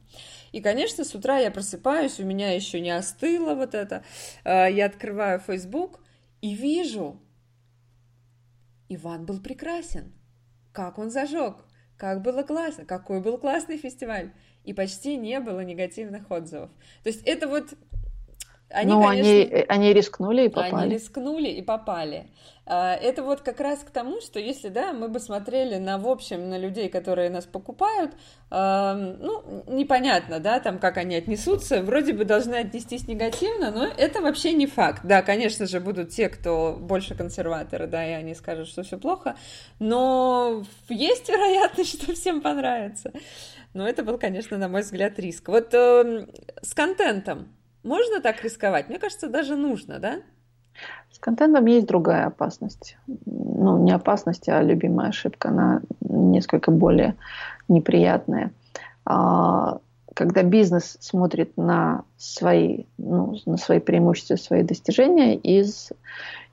[0.52, 4.04] И, конечно, с утра я просыпаюсь, у меня еще не остыло вот это.
[4.44, 6.02] А, я открываю Facebook
[6.42, 7.20] и вижу,
[8.94, 10.12] Иван был прекрасен.
[10.74, 11.66] Как он зажег,
[11.98, 14.34] как было классно, какой был классный фестиваль.
[14.64, 16.70] И почти не было негативных отзывов.
[17.04, 17.74] То есть это вот
[18.74, 20.86] Они, ну, конечно, они, они рискнули и попали.
[20.86, 22.28] Они рискнули и попали.
[22.66, 26.08] А, это вот как раз к тому, что если, да, мы бы смотрели на, в
[26.08, 28.12] общем, на людей, которые нас покупают,
[28.50, 34.52] ну, непонятно, да, там, как они отнесутся, вроде бы должны отнестись негативно, но это вообще
[34.52, 35.02] не факт.
[35.04, 39.36] Да, конечно же, будут те, кто больше консерваторы, да, и они скажут, что все плохо,
[39.80, 43.12] но есть вероятность, что всем понравится.
[43.74, 45.48] Но это был, конечно, на мой взгляд, риск.
[45.48, 46.28] Вот э,
[46.62, 47.48] с контентом
[47.84, 48.90] можно так рисковать?
[48.90, 50.20] Мне кажется, даже нужно, да?
[51.12, 52.98] С контентом есть другая опасность.
[53.08, 55.50] Ну, не опасность, а любимая ошибка.
[55.50, 57.16] Она несколько более
[57.68, 58.52] неприятная.
[59.06, 59.80] А,
[60.14, 65.90] когда бизнес смотрит на свои, ну, на свои преимущества, свои достижения из,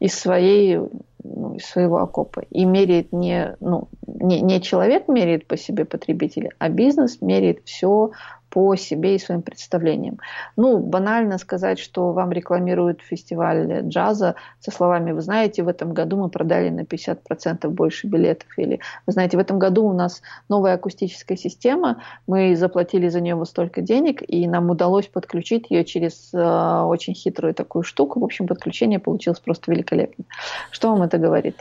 [0.00, 0.78] из, своей,
[1.22, 6.52] ну, из своего окопа и меряет не, ну, не, не человек меряет по себе потребителя,
[6.58, 8.12] а бизнес меряет все
[8.50, 10.18] по себе и своим представлениям.
[10.56, 16.16] Ну, банально сказать, что вам рекламируют фестиваль джаза со словами, вы знаете, в этом году
[16.16, 18.48] мы продали на 50% больше билетов.
[18.56, 23.34] Или, вы знаете, в этом году у нас новая акустическая система, мы заплатили за нее
[23.34, 28.20] вот столько денег, и нам удалось подключить ее через э, очень хитрую такую штуку.
[28.20, 30.24] В общем, подключение получилось просто великолепно.
[30.70, 31.56] Что вам это говорит?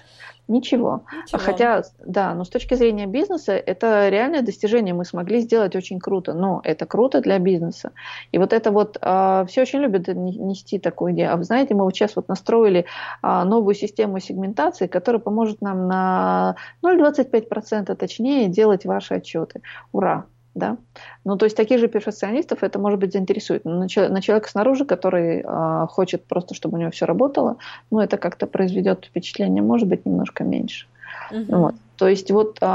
[0.47, 1.03] Ничего.
[1.23, 1.39] Ничего.
[1.39, 4.93] Хотя, да, но с точки зрения бизнеса это реальное достижение.
[4.93, 6.33] Мы смогли сделать очень круто.
[6.33, 7.91] Но это круто для бизнеса.
[8.31, 11.33] И вот это вот э, все очень любят нести такую идею.
[11.33, 12.86] А вы знаете, мы вот сейчас вот настроили
[13.23, 19.62] э, новую систему сегментации, которая поможет нам на 0,25% точнее делать ваши отчеты.
[19.91, 20.27] Ура!
[20.58, 20.78] Да.
[21.24, 23.65] Ну, то есть таких же перфекционистов это, может быть, заинтересует.
[23.65, 27.58] Но на, человека снаружи, который э, хочет просто, чтобы у него все работало,
[27.91, 30.88] ну, это как-то произведет впечатление, может быть, немножко меньше.
[31.32, 31.58] Угу.
[31.58, 31.76] Вот.
[31.98, 32.65] То есть вот э,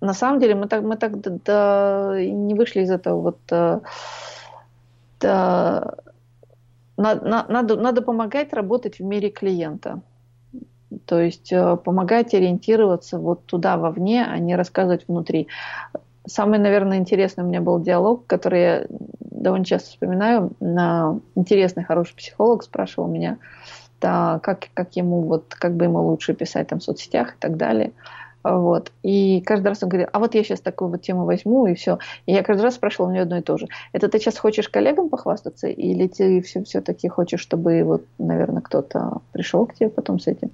[0.00, 3.38] на самом деле мы так, мы так до, до, не вышли из этого вот...
[3.50, 3.80] Э,
[5.20, 5.96] до,
[6.96, 10.00] надо, надо, надо помогать работать в мире клиента.
[11.06, 15.48] То есть э, помогать ориентироваться вот туда вовне, а не рассказывать внутри.
[16.26, 18.86] Самый, наверное, интересный у меня был диалог, который я
[19.20, 20.52] довольно часто вспоминаю.
[21.34, 23.38] Интересный, хороший психолог спрашивал меня,
[24.00, 27.56] да, как, как ему, вот, как бы ему лучше писать там в соцсетях и так
[27.56, 27.92] далее.
[28.42, 28.92] Вот.
[29.02, 31.98] И каждый раз он говорит, а вот я сейчас такую вот тему возьму, и все.
[32.26, 33.68] И я каждый раз спрашивала у него одно и то же.
[33.92, 39.20] Это ты сейчас хочешь коллегам похвастаться, или ты все, все-таки хочешь, чтобы, вот, наверное, кто-то
[39.32, 40.50] пришел к тебе потом с этим?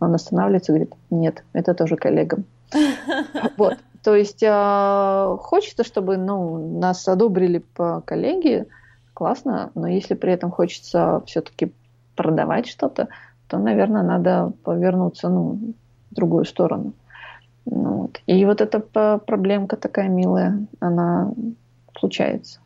[0.00, 2.44] Он останавливается и говорит, нет, это тоже коллегам.
[3.56, 3.78] Вот.
[4.04, 8.66] То есть э, хочется, чтобы ну, нас одобрили по коллеге,
[9.14, 11.72] классно, но если при этом хочется все-таки
[12.14, 13.08] продавать что-то,
[13.48, 15.58] то, наверное, надо повернуться ну,
[16.10, 16.92] в другую сторону.
[17.64, 18.20] Ну, вот.
[18.26, 18.78] И вот эта
[19.18, 21.32] проблемка такая милая, она
[21.98, 22.60] случается.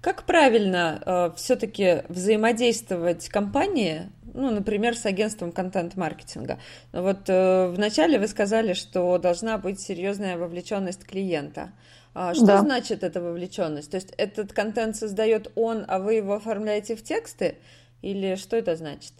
[0.00, 6.58] Как правильно э, все-таки взаимодействовать компании ну, например, с агентством контент-маркетинга.
[6.92, 11.72] Вот э, вначале вы сказали, что должна быть серьезная вовлеченность клиента.
[12.14, 12.60] А что да.
[12.60, 13.90] значит эта вовлеченность?
[13.90, 17.58] То есть этот контент создает он, а вы его оформляете в тексты?
[18.00, 19.12] Или что это значит?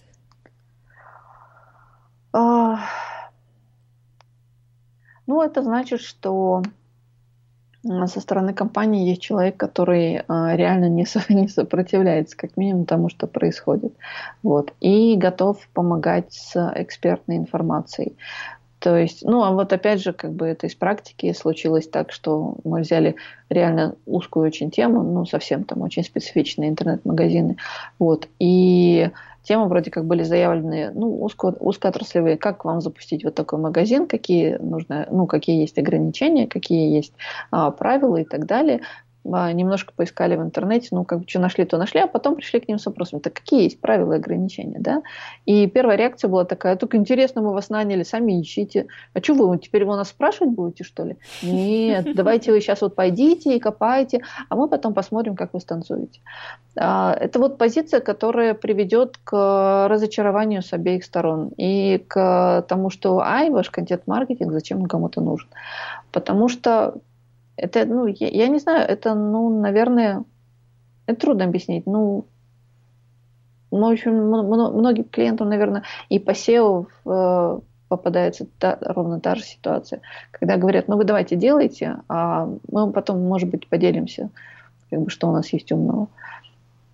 [2.33, 2.79] А...
[5.27, 6.63] Ну, это значит, что
[7.85, 13.95] со стороны компании есть человек, который а, реально не сопротивляется, как минимум, тому, что происходит.
[14.43, 18.17] Вот, и готов помогать с экспертной информацией.
[18.89, 22.57] То есть, ну, а вот опять же, как бы это из практики случилось так, что
[22.65, 23.17] мы взяли
[23.51, 27.59] реально узкую очень тему, ну, совсем там очень специфичные интернет-магазины,
[27.99, 29.11] вот, и
[29.43, 34.57] темы вроде как были заявлены, ну, узко, узкоотраслевые, как вам запустить вот такой магазин, какие
[34.57, 37.13] нужно, ну, какие есть ограничения, какие есть
[37.51, 38.81] а, правила и так далее.
[39.33, 42.61] А, немножко поискали в интернете, ну, как бы, что нашли, то нашли, а потом пришли
[42.61, 45.03] к ним с вопросом, так какие есть правила и ограничения, да?
[45.47, 48.87] И первая реакция была такая, только интересно, мы вас наняли, сами ищите.
[49.15, 51.17] А что вы, теперь вы нас спрашивать будете, что ли?
[51.43, 56.21] Нет, давайте вы сейчас вот пойдите и копайте, а мы потом посмотрим, как вы станцуете.
[56.77, 63.21] А, это вот позиция, которая приведет к разочарованию с обеих сторон и к тому, что,
[63.21, 65.49] ай, ваш контент-маркетинг, зачем он кому-то нужен?
[66.13, 66.95] Потому что
[67.59, 70.25] это, ну, я, я не знаю, это, ну, наверное,
[71.07, 71.87] это трудно объяснить.
[71.87, 72.27] Ну,
[73.71, 79.43] ну, в общем, многим клиентам, наверное, и по SEO э, попадается та, ровно та же
[79.43, 84.31] ситуация, когда говорят, ну вы давайте делайте, а мы потом, может быть, поделимся,
[84.91, 86.09] как бы, что у нас есть умного.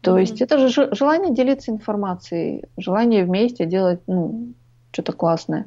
[0.01, 0.21] То mm-hmm.
[0.21, 4.49] есть это же желание делиться информацией, желание вместе делать ну,
[4.93, 5.67] что-то классное.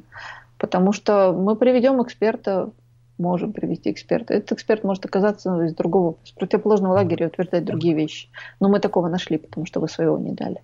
[0.58, 2.70] Потому что мы приведем эксперта
[3.18, 4.34] можем привести эксперта.
[4.34, 8.28] Этот эксперт может оказаться из другого, с противоположного лагеря и утверждать другие вещи.
[8.60, 10.62] Но мы такого нашли, потому что вы своего не дали.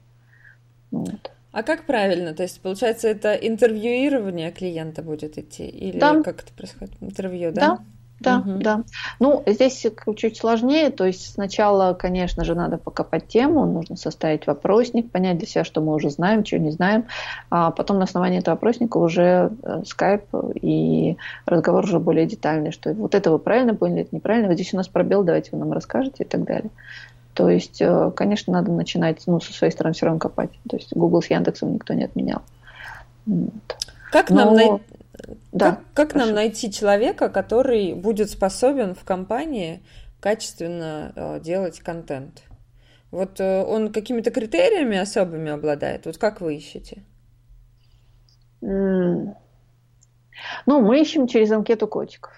[0.90, 1.30] Вот.
[1.52, 2.34] А как правильно?
[2.34, 5.66] То есть, получается, это интервьюирование клиента будет идти?
[5.68, 6.20] Или да.
[6.22, 6.94] как это происходит?
[7.00, 7.60] Интервью, да?
[7.60, 7.78] Да,
[8.24, 8.58] да, угу.
[8.60, 8.82] да.
[9.20, 10.90] Ну, здесь чуть сложнее.
[10.90, 15.80] То есть сначала, конечно же, надо покопать тему, нужно составить вопросник, понять для себя, что
[15.80, 17.04] мы уже знаем, чего не знаем.
[17.50, 19.50] А потом на основании этого вопросника уже
[19.86, 20.24] скайп
[20.60, 24.74] и разговор уже более детальный, что вот это вы правильно поняли, это неправильно, вот здесь
[24.74, 26.70] у нас пробел, давайте вы нам расскажете и так далее.
[27.34, 30.50] То есть, э, конечно, надо начинать ну, со своей стороны все равно копать.
[30.68, 32.42] То есть Google с Яндексом никто не отменял.
[34.12, 34.36] Как Но...
[34.36, 34.84] нам найти...
[35.52, 39.82] Да, как, как нам найти человека, который будет способен в компании
[40.20, 42.42] качественно э, делать контент?
[43.10, 46.06] Вот э, он какими-то критериями особыми обладает?
[46.06, 47.04] Вот как вы ищете?
[48.60, 49.34] Mm.
[50.66, 52.32] Ну, мы ищем через анкету котиков.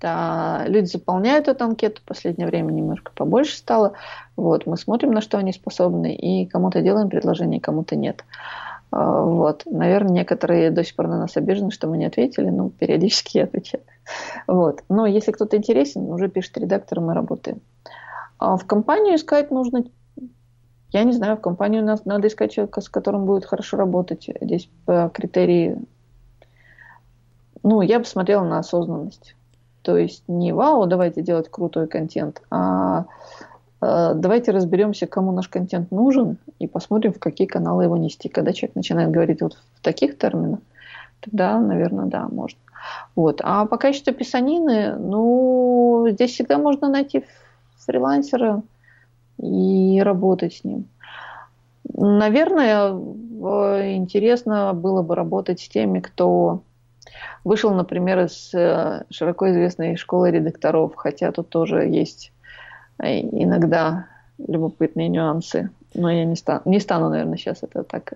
[0.00, 3.92] Да, люди заполняют эту анкету, в последнее время немножко побольше стало.
[4.34, 8.24] Вот, мы смотрим, на что они способны, и кому-то делаем предложение, кому-то нет.
[8.32, 9.62] А, вот.
[9.66, 13.44] Наверное, некоторые до сих пор на нас обижены, что мы не ответили, но периодически я
[13.44, 13.84] отвечаю.
[14.46, 14.82] Вот.
[14.88, 17.60] Но если кто-то интересен, уже пишет редактор, мы работаем.
[18.38, 19.84] А в компанию искать нужно,
[20.90, 24.28] я не знаю, в компанию нас надо искать человека, с которым будет хорошо работать.
[24.40, 25.78] Здесь по критерии,
[27.62, 29.36] ну, я бы смотрела на осознанность.
[29.82, 33.06] То есть не вау, давайте делать крутой контент, а
[33.80, 38.28] давайте разберемся, кому наш контент нужен, и посмотрим, в какие каналы его нести.
[38.28, 40.60] Когда человек начинает говорить вот в таких терминах,
[41.20, 42.58] тогда, наверное, да, можно.
[43.14, 43.40] Вот.
[43.42, 47.24] А по качеству писанины, ну, здесь всегда можно найти
[47.78, 48.62] фрилансера
[49.38, 50.86] и работать с ним.
[51.92, 52.90] Наверное,
[53.94, 56.62] интересно было бы работать с теми, кто
[57.44, 62.39] Вышел, например, из э, широко известной школы редакторов, хотя тут тоже есть э,
[63.00, 64.06] иногда
[64.38, 65.70] любопытные нюансы.
[65.92, 68.12] Но я не стану, не стану, наверное, сейчас это так.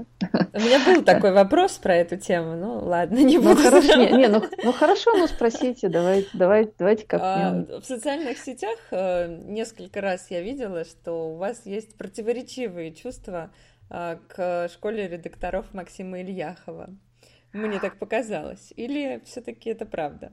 [0.53, 2.55] У меня был такой вопрос про эту тему.
[2.55, 3.63] Ну, ладно, не ну, буду.
[3.63, 7.85] Ну, хорошо, не, не, ну, ну хорошо, ну спросите, давайте, давайте, давайте как а, В
[7.85, 13.51] социальных сетях э, несколько раз я видела, что у вас есть противоречивые чувства
[13.89, 16.91] к школе редакторов Максима Ильяхова.
[17.53, 18.73] Мне так показалось.
[18.77, 20.33] Или все-таки это правда?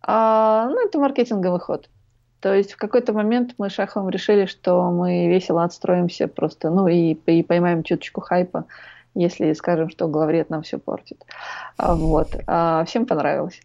[0.00, 1.90] А, ну, это маркетинговый ход.
[2.44, 7.14] То есть в какой-то момент мы Шаховым решили, что мы весело отстроимся просто, ну и,
[7.14, 8.66] и поймаем чуточку хайпа,
[9.14, 11.24] если скажем, что главред нам все портит.
[11.78, 12.28] А, вот.
[12.46, 13.62] А, всем понравилось.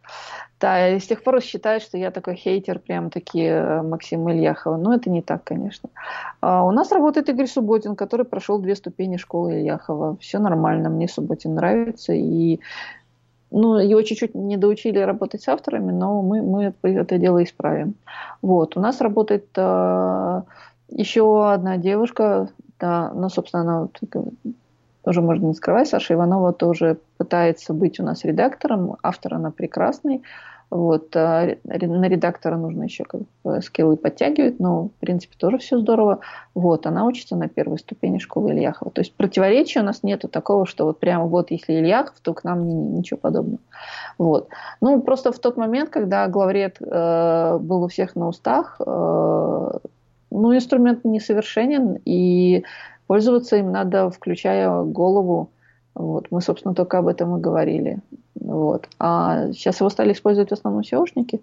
[0.61, 4.77] Да, и с тех пор считают, что я такой хейтер, прям таки э, Максим Ильяхова.
[4.77, 5.89] Но это не так, конечно.
[6.39, 10.15] А у нас работает Игорь Субботин, который прошел две ступени школы Ильяхова.
[10.21, 12.13] Все нормально, мне Субботин нравится.
[12.13, 12.61] И
[13.51, 17.95] ну, его чуть-чуть не доучили работать с авторами, но мы, мы это дело исправим.
[18.41, 18.77] Вот.
[18.77, 20.41] У нас работает э,
[20.89, 23.87] еще одна девушка, да, ну, собственно, она
[25.03, 30.21] тоже можно не скрывать, Саша Иванова тоже пытается быть у нас редактором, автор она прекрасный,
[30.71, 35.79] вот, а на редактора нужно еще как бы скиллы подтягивать, но, в принципе, тоже все
[35.79, 36.19] здорово.
[36.53, 38.91] Вот, она учится на первой ступени школы Ильяхова.
[38.91, 42.43] То есть противоречия у нас нету такого, что вот прямо вот если Ильяхов, то к
[42.43, 43.59] нам ни, ничего подобного.
[44.19, 44.49] Вот.
[44.79, 49.71] Ну, просто в тот момент, когда главред э, был у всех на устах, э,
[50.31, 52.63] ну, инструмент несовершенен, и
[53.07, 55.49] пользоваться им надо, включая голову.
[55.95, 56.27] Вот.
[56.31, 57.99] Мы, собственно, только об этом и говорили.
[58.35, 58.87] Вот.
[58.99, 61.41] А сейчас его стали использовать в основном SEOшники.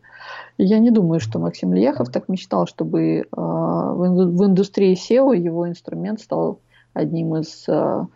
[0.59, 6.20] Я не думаю, что Максим Ильяхов так мечтал, чтобы э, в индустрии SEO его инструмент
[6.20, 6.61] стал
[6.94, 8.06] одним из э,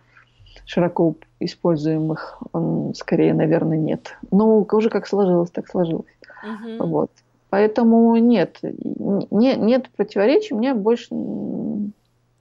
[0.64, 2.38] широко используемых.
[2.52, 4.16] Он скорее, наверное, нет.
[4.30, 6.06] Но уже как сложилось, так сложилось.
[6.42, 6.86] Угу.
[6.86, 7.10] Вот.
[7.50, 10.54] Поэтому нет, не, нет противоречий.
[10.54, 11.14] Мне больше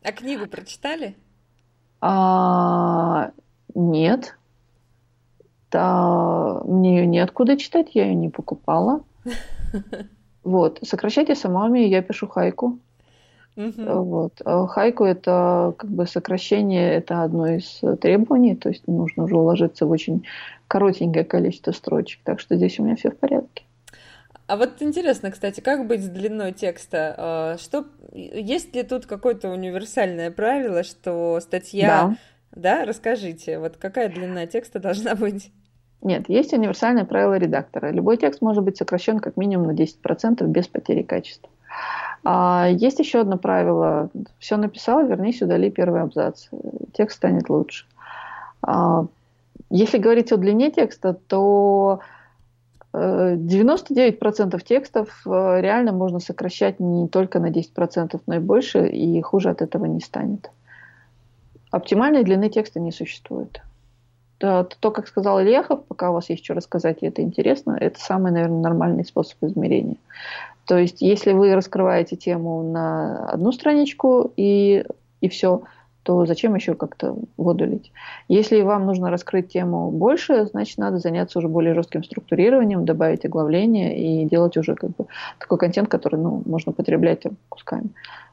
[0.03, 1.15] а книгу прочитали?
[2.01, 3.31] А,
[3.75, 4.35] нет.
[5.71, 9.03] Да, мне ее неоткуда читать, я ее не покупала.
[10.41, 10.79] Вот.
[10.81, 12.79] Сокращайте самами, я пишу хайку.
[13.55, 14.41] Вот.
[14.45, 19.85] А хайку это как бы сокращение, это одно из требований, то есть нужно уже уложиться
[19.85, 20.25] в очень
[20.67, 22.21] коротенькое количество строчек.
[22.23, 23.63] Так что здесь у меня все в порядке.
[24.47, 27.13] А вот интересно, кстати, как быть с длиной текста?
[27.17, 31.87] А, что, есть ли тут какое-то универсальное правило, что статья...
[31.87, 32.15] Да.
[32.55, 35.51] Да, расскажите, вот какая длина текста должна быть?
[36.01, 37.91] Нет, есть универсальное правило редактора.
[37.91, 41.49] Любой текст может быть сокращен как минимум на 10% без потери качества.
[42.23, 44.09] А есть еще одно правило.
[44.39, 46.47] Все написал, вернись, удали первый абзац.
[46.93, 47.85] Текст станет лучше.
[48.61, 49.05] А,
[49.69, 51.99] если говорить о длине текста, то
[52.91, 59.51] 99% текстов э, реально можно сокращать не только на 10%, но и больше, и хуже
[59.51, 60.49] от этого не станет.
[61.71, 63.61] Оптимальной длины текста не существует.
[64.39, 68.31] То, как сказал Ильяхов, пока у вас есть что рассказать, и это интересно, это самый,
[68.31, 69.97] наверное, нормальный способ измерения.
[70.65, 74.85] То есть, если вы раскрываете тему на одну страничку и,
[75.19, 75.63] и все,
[76.03, 77.91] то зачем еще как-то воду лить?
[78.29, 83.97] Если вам нужно раскрыть тему больше, значит, надо заняться уже более жестким структурированием, добавить оглавление
[83.97, 85.07] и делать уже как бы
[85.37, 87.89] такой контент, который ну, можно потреблять кусками.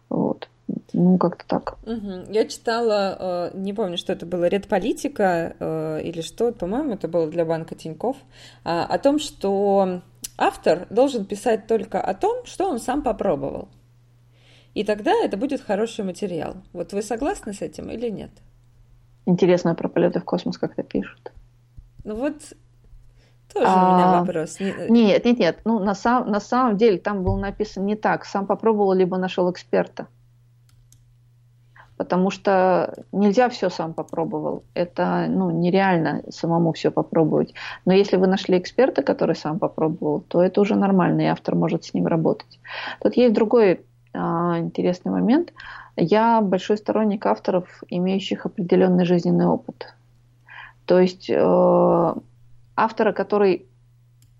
[0.08, 0.48] Вот.
[0.92, 1.78] Ну, как-то так.
[1.84, 2.32] Угу.
[2.32, 7.28] Я читала, э, не помню, что это было, редполитика э, или что, по-моему, это было
[7.28, 8.16] для банка Тиньков,
[8.64, 10.00] а, о том, что
[10.36, 13.68] автор должен писать только о том, что он сам попробовал.
[14.74, 16.56] И тогда это будет хороший материал.
[16.72, 18.30] Вот вы согласны с этим или нет?
[19.24, 21.32] Интересно, про полеты в космос как-то пишут.
[22.04, 22.34] Ну вот
[23.52, 24.60] тоже а, у меня вопрос.
[24.60, 25.60] Нет, нет, нет.
[25.64, 28.24] Ну, на, сам, на самом деле там было написано не так.
[28.24, 30.08] Сам попробовал, либо нашел эксперта
[31.96, 34.64] потому что нельзя все сам попробовал.
[34.74, 37.54] Это ну, нереально самому все попробовать.
[37.84, 41.84] Но если вы нашли эксперта, который сам попробовал, то это уже нормально, и автор может
[41.84, 42.58] с ним работать.
[43.00, 43.80] Тут есть другой
[44.12, 45.52] а, интересный момент.
[45.96, 49.94] Я большой сторонник авторов, имеющих определенный жизненный опыт.
[50.84, 52.14] То есть э,
[52.76, 53.66] автора, который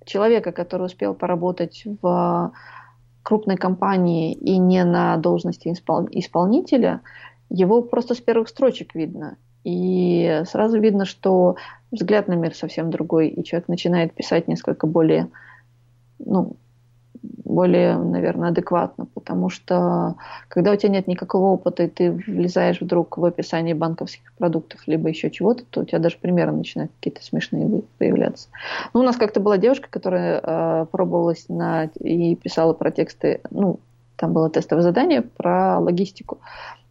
[0.05, 2.53] человека, который успел поработать в
[3.23, 7.01] крупной компании и не на должности испол- исполнителя,
[7.51, 9.37] его просто с первых строчек видно.
[9.65, 11.57] И сразу видно, что
[11.91, 15.29] взгляд на мир совсем другой, и человек начинает писать несколько более,
[16.19, 16.57] ну,
[17.45, 20.17] более, наверное, адекватно, потому что
[20.49, 25.09] когда у тебя нет никакого опыта, и ты влезаешь вдруг в описание банковских продуктов, либо
[25.09, 28.49] еще чего-то, то у тебя даже примеры начинают какие-то смешные появляться.
[28.95, 33.81] Ну, у нас как-то была девушка, которая э, пробовалась на и писала про тексты, ну,
[34.17, 36.39] там было тестовое задание про логистику.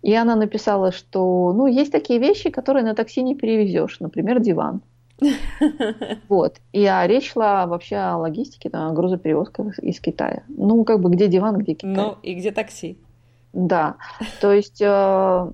[0.06, 4.82] И она написала, что ну, есть такие вещи, которые на такси не перевезешь, например, диван.
[6.30, 6.58] Вот.
[6.74, 10.44] И а речь шла вообще о логистике, там, о грузоперевозках из Китая.
[10.48, 11.96] Ну, как бы где диван, где Китай.
[11.96, 13.00] Ну, и где такси.
[13.52, 13.96] Да.
[14.42, 15.52] То есть, э,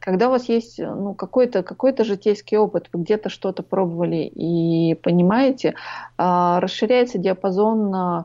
[0.00, 5.68] когда у вас есть ну, какой-то какой житейский опыт, вы где-то что-то пробовали и понимаете,
[6.18, 8.24] э, расширяется диапазон э,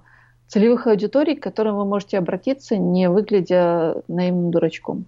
[0.50, 5.06] целевых аудиторий, к которым вы можете обратиться, не выглядя наивным дурачком.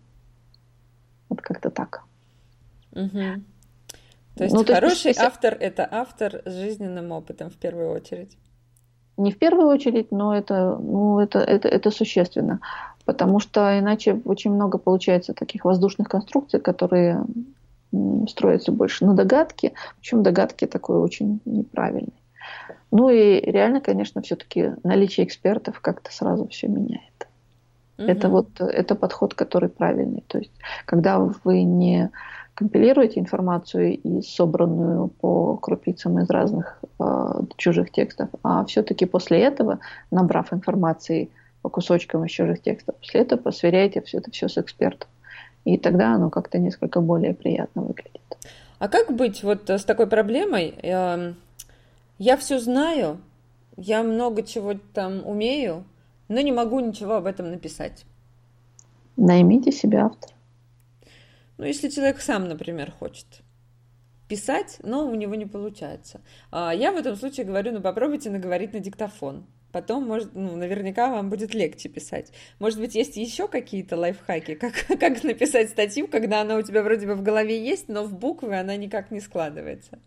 [1.30, 2.04] Вот как-то так.
[2.92, 3.44] Угу.
[4.36, 8.38] То есть ну, то хороший есть, автор– это автор с жизненным опытом в первую очередь?
[9.18, 12.62] Не в первую очередь, но это, ну, это, это, это существенно.
[13.04, 17.26] Потому что иначе очень много получается таких воздушных конструкций, которые
[18.30, 19.74] строятся больше на догадке.
[20.00, 22.14] Причем догадки такой очень неправильные.
[22.92, 27.09] Ну и реально, конечно, все-таки наличие экспертов как-то сразу все меняет.
[28.00, 28.08] Угу.
[28.08, 30.24] Это вот это подход, который правильный.
[30.28, 30.54] То есть,
[30.86, 32.10] когда вы не
[32.54, 39.80] компилируете информацию и собранную по крупицам из разных э, чужих текстов, а все-таки после этого,
[40.12, 41.30] набрав информации
[41.62, 45.10] по кусочкам из чужих текстов, после этого сверяете все это все с экспертом.
[45.66, 48.22] И тогда оно как-то несколько более приятно выглядит.
[48.80, 50.74] А как быть вот с такой проблемой?
[50.84, 51.36] Эм,
[52.18, 53.18] я все знаю,
[53.76, 55.84] я много чего там умею,
[56.30, 58.06] но не могу ничего об этом написать.
[59.18, 60.34] Наймите себе автора.
[61.58, 63.26] Ну, если человек сам, например, хочет
[64.30, 66.22] писать, но у него не получается.
[66.52, 69.46] А я в этом случае говорю, ну попробуйте наговорить на диктофон.
[69.72, 72.32] Потом, может, ну, наверняка вам будет легче писать.
[72.60, 77.06] Может быть, есть еще какие-то лайфхаки, как, как написать статью, когда она у тебя вроде
[77.06, 80.00] бы в голове есть, но в буквы она никак не складывается.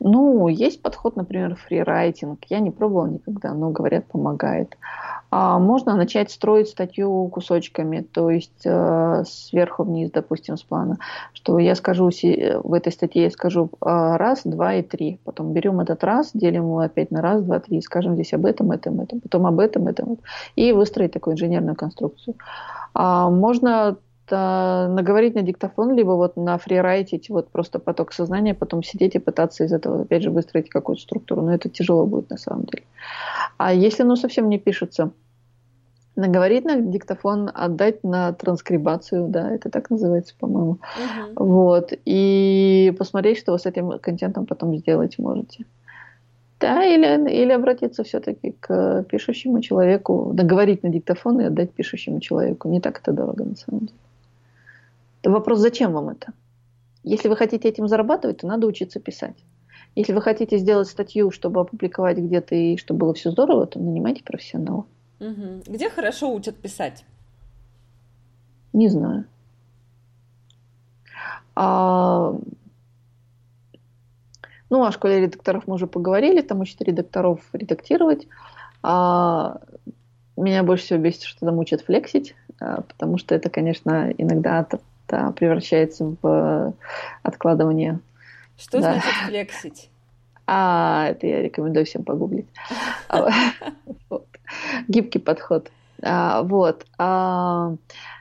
[0.00, 2.44] Ну, есть подход, например, фрирайтинг.
[2.48, 4.76] Я не пробовала никогда, но, говорят, помогает.
[5.30, 10.98] А можно начать строить статью кусочками, то есть э, сверху вниз, допустим, с плана.
[11.32, 15.18] Что я скажу в этой статье, я скажу э, раз, два и три.
[15.24, 17.82] Потом берем этот раз, делим его опять на раз, два, три.
[17.82, 19.20] Скажем здесь об этом, этом, этом.
[19.20, 20.18] Потом об этом, этом.
[20.54, 22.36] И выстроить такую инженерную конструкцию.
[22.94, 23.96] А можно
[24.36, 29.64] наговорить на диктофон, либо вот на фрирайтить вот просто поток сознания, потом сидеть и пытаться
[29.64, 31.42] из этого, опять же, выстроить какую-то структуру.
[31.42, 32.84] Но это тяжело будет на самом деле.
[33.56, 35.10] А если оно совсем не пишется,
[36.18, 40.78] наговорить на диктофон, отдать на транскрибацию, да, это так называется, по-моему.
[41.36, 41.44] Угу.
[41.44, 41.92] Вот.
[42.04, 45.64] И посмотреть, что вы с этим контентом потом сделать можете.
[46.60, 52.68] Да, или, или обратиться все-таки к пишущему человеку, наговорить на диктофон и отдать пишущему человеку.
[52.68, 53.98] Не так это дорого на самом деле.
[55.24, 56.32] Вопрос, зачем вам это?
[57.02, 59.36] Если вы хотите этим зарабатывать, то надо учиться писать.
[59.94, 64.22] Если вы хотите сделать статью, чтобы опубликовать где-то и чтобы было все здорово, то нанимайте
[64.22, 64.86] профессионала.
[65.20, 65.62] Угу.
[65.66, 67.04] Где хорошо учат писать?
[68.72, 69.24] Не знаю.
[71.56, 72.36] А...
[74.70, 78.28] Ну, о школе редакторов мы уже поговорили, там учат редакторов редактировать.
[78.82, 79.60] А...
[80.36, 84.64] Меня больше всего бесит, что там учат флексить, а, потому что это, конечно, иногда
[85.08, 86.74] да, превращается в
[87.22, 88.00] откладывание.
[88.56, 88.92] Что да.
[88.92, 89.90] значит флексить?
[90.50, 92.46] А, это я рекомендую всем погуглить.
[93.10, 93.28] А,
[94.88, 95.70] Гибкий подход.
[96.02, 96.86] А, вот.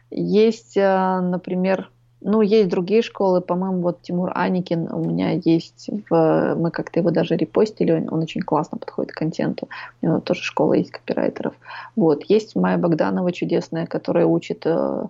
[0.10, 1.90] Есть, например,
[2.22, 7.12] ну, есть другие школы, по-моему, вот Тимур Аникин у меня есть, в, мы как-то его
[7.12, 9.70] даже репостили, он, он очень классно подходит к контенту,
[10.02, 11.54] у него тоже школа есть копирайтеров.
[11.96, 15.06] Вот, есть Майя Богданова чудесная, которая учит э,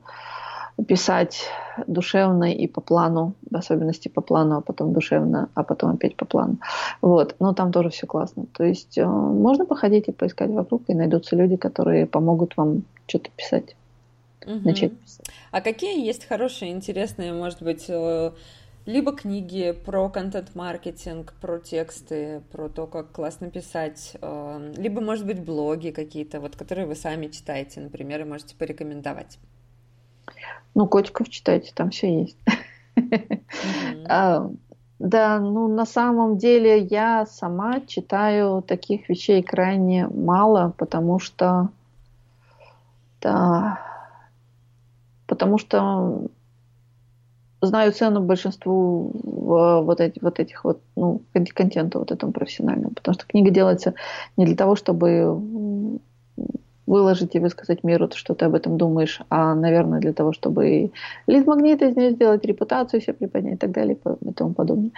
[0.86, 1.45] писать
[1.88, 6.25] душевно и по плану, в особенности по плану, а потом душевно, а потом опять по
[6.25, 6.57] плану.
[7.01, 8.45] Вот, но там тоже все классно.
[8.53, 13.30] То есть э, можно походить и поискать вокруг, и найдутся люди, которые помогут вам что-то
[13.36, 13.75] писать
[14.47, 14.67] угу.
[14.67, 15.25] начать писать.
[15.51, 18.32] А какие есть хорошие, интересные, может быть, э,
[18.86, 25.43] либо книги про контент-маркетинг, про тексты, про то, как классно писать, э, либо, может быть,
[25.43, 29.38] блоги какие-то, вот, которые вы сами читаете, например, и можете порекомендовать.
[30.76, 32.38] Ну, котиков читайте, там все есть.
[34.10, 34.50] А,
[35.00, 41.70] да, ну на самом деле я сама читаю таких вещей крайне мало, потому что
[43.22, 43.80] да,
[45.28, 46.28] потому что
[47.62, 51.22] знаю цену большинству вот, этих, вот этих вот, ну,
[51.54, 52.91] контента вот этому профессиональному.
[52.91, 53.93] Потому что книга делается
[54.36, 56.00] не для того, чтобы
[56.88, 60.91] выложить и высказать миру, что ты об этом думаешь, а, наверное, для того, чтобы
[61.27, 64.91] лид-магнит из нее сделать, репутацию себе приподнять и так далее и тому подобное.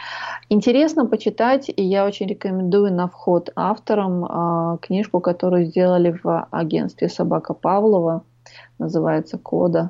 [0.49, 7.09] Интересно почитать, и я очень рекомендую на вход авторам э, книжку, которую сделали в агентстве
[7.09, 8.23] «Собака Павлова»,
[8.77, 9.89] называется «Кода».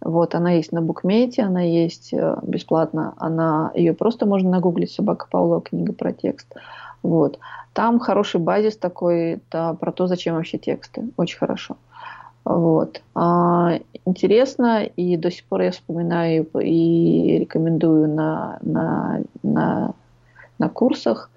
[0.00, 5.26] Вот, она есть на букмете, она есть э, бесплатно, она, ее просто можно нагуглить «Собака
[5.30, 5.60] Павлова.
[5.60, 6.52] Книга про текст».
[7.02, 7.38] Вот.
[7.72, 11.08] Там хороший базис такой да, про то, зачем вообще тексты.
[11.16, 11.76] Очень хорошо.
[12.44, 13.02] Вот.
[13.14, 19.94] А, интересно, и до сих пор я вспоминаю и рекомендую на, на, на,
[20.58, 21.30] на курсах,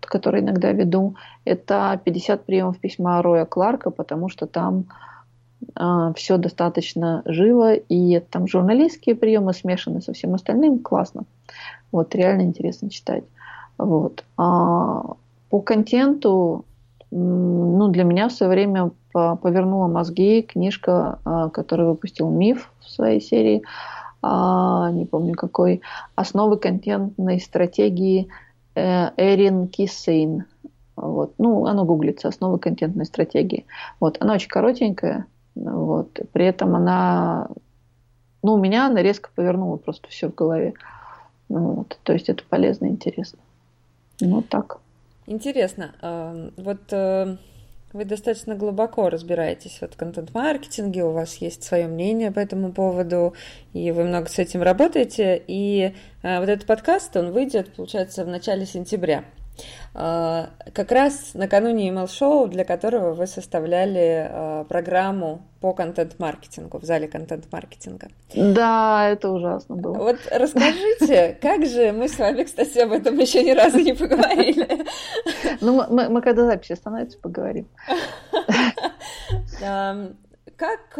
[0.00, 1.14] которые иногда веду.
[1.44, 4.84] Это 50 приемов письма Роя Кларка, потому что там
[5.74, 11.24] а, все достаточно живо, и там журналистские приемы смешаны со всем остальным, классно.
[11.92, 13.24] Вот, реально интересно читать.
[13.80, 14.24] Вот.
[14.36, 15.14] А
[15.48, 16.64] по контенту,
[17.10, 23.20] ну, для меня в свое время повернула мозги книжка, а, которую выпустил Миф в своей
[23.20, 23.62] серии,
[24.22, 25.80] а, не помню какой,
[26.14, 28.28] «Основы контентной стратегии»
[28.76, 30.44] э, Эрин Киссейн.
[30.94, 31.34] Вот.
[31.38, 33.66] Ну, оно гуглится, «Основы контентной стратегии».
[33.98, 34.18] Вот.
[34.20, 36.20] Она очень коротенькая, вот.
[36.32, 37.48] При этом она,
[38.42, 40.74] ну, у меня она резко повернула просто все в голове.
[41.48, 41.98] Вот.
[42.04, 43.40] То есть это полезно и интересно.
[44.20, 44.78] Ну, так.
[45.26, 45.94] Интересно.
[46.00, 47.36] А, вот э,
[47.92, 53.34] вы достаточно глубоко разбираетесь в контент-маркетинге, у вас есть свое мнение по этому поводу,
[53.72, 55.42] и вы много с этим работаете.
[55.46, 59.24] И э, вот этот подкаст, он выйдет, получается, в начале сентября.
[59.92, 67.08] А, как раз накануне email-шоу, для которого вы составляли а, программу по контент-маркетингу, в зале
[67.08, 68.08] контент-маркетинга.
[68.34, 69.94] Да, это ужасно было.
[69.98, 74.84] Вот расскажите, как же, мы с вами, кстати, об этом еще ни разу не поговорили.
[75.60, 77.66] Ну, мы, мы когда запись остановится, поговорим.
[80.60, 80.94] Как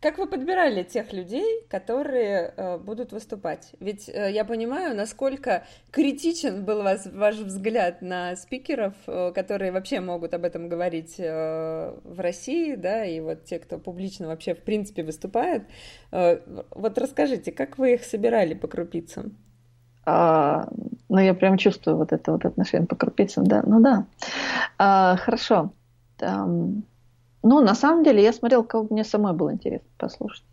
[0.00, 3.72] как вы подбирали тех людей, которые э, будут выступать?
[3.80, 10.00] Ведь э, я понимаю, насколько критичен был вас, ваш взгляд на спикеров, э, которые вообще
[10.00, 15.02] могут об этом говорить в России, да, и вот те, кто публично вообще в принципе
[15.02, 15.64] выступает.
[16.10, 19.36] Вот расскажите, как вы их собирали по крупицам?
[20.06, 20.68] А,
[21.10, 23.62] ну, я прям чувствую вот это вот отношение по крупицам, да.
[23.66, 24.06] Ну да.
[24.78, 25.72] А, хорошо.
[26.16, 26.84] Там
[27.48, 30.44] ну, на самом деле, я смотрела, кого мне самой было интересно послушать.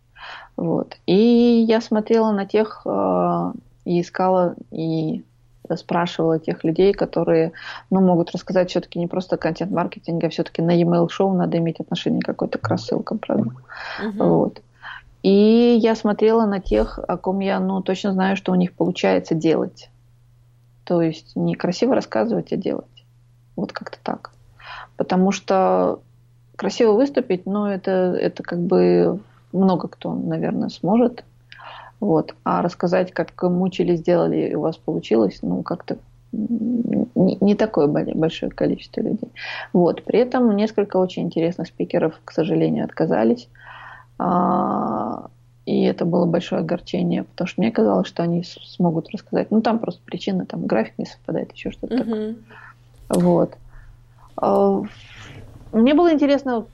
[0.56, 0.96] Вот.
[1.06, 3.52] И я смотрела на тех э,
[3.84, 5.24] и искала и
[5.76, 7.52] спрашивала тех людей, которые
[7.90, 12.22] ну, могут рассказать все-таки не просто контент-маркетинг, а все-таки на e-mail шоу надо иметь отношение
[12.22, 13.50] какое-то к рассылкам, правда?
[14.00, 14.12] Uh-huh.
[14.18, 14.62] Вот.
[15.24, 19.34] И я смотрела на тех, о ком я ну, точно знаю, что у них получается
[19.34, 19.90] делать.
[20.84, 23.04] То есть не красиво рассказывать, а делать.
[23.56, 24.30] Вот как-то так.
[24.96, 26.00] Потому что
[26.56, 29.20] красиво выступить, но это, это как бы
[29.52, 31.24] много кто, наверное, сможет.
[32.00, 32.34] Вот.
[32.44, 35.96] А рассказать, как мучили, сделали, и у вас получилось, ну, как-то
[36.32, 39.30] не, не такое большое количество людей.
[39.72, 40.02] Вот.
[40.02, 43.48] При этом несколько очень интересных спикеров, к сожалению, отказались.
[44.18, 45.28] А,
[45.66, 49.50] и это было большое огорчение, потому что мне казалось, что они смогут рассказать.
[49.50, 52.04] Ну, там просто причина, там график не совпадает, еще что-то uh-huh.
[52.04, 52.34] такое.
[53.08, 53.56] Вот.
[55.74, 56.66] Мне было интересно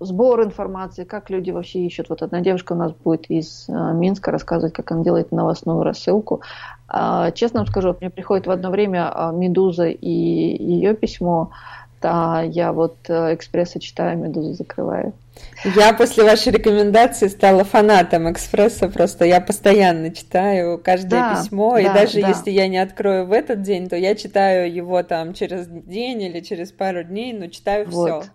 [0.00, 2.10] сбор информации, как люди вообще ищут.
[2.10, 6.42] Вот одна девушка у нас будет из э, Минска рассказывать, как она делает новостную рассылку.
[6.88, 11.50] А, честно вам скажу, мне приходит в одно время а, «Медуза» и ее письмо,
[12.02, 15.14] да, я вот э, «Экспресса» читаю, «Медузу» закрываю.
[15.64, 21.80] Я после вашей рекомендации стала фанатом «Экспресса», просто я постоянно читаю каждое да, письмо, да,
[21.80, 22.28] и даже да.
[22.28, 26.40] если я не открою в этот день, то я читаю его там через день или
[26.40, 28.24] через пару дней, но читаю вот.
[28.24, 28.30] все.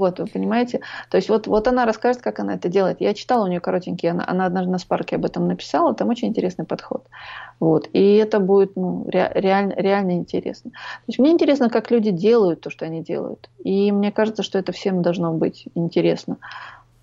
[0.00, 0.80] Вот, вы понимаете?
[1.10, 3.02] То есть вот, вот она расскажет, как она это делает.
[3.02, 6.28] Я читала у нее коротенький, она, она однажды на спарке об этом написала, там очень
[6.28, 7.04] интересный подход.
[7.60, 7.86] Вот.
[7.92, 10.70] И это будет ну, ре, реально, реально интересно.
[10.70, 13.50] То есть мне интересно, как люди делают то, что они делают.
[13.62, 16.38] И мне кажется, что это всем должно быть интересно.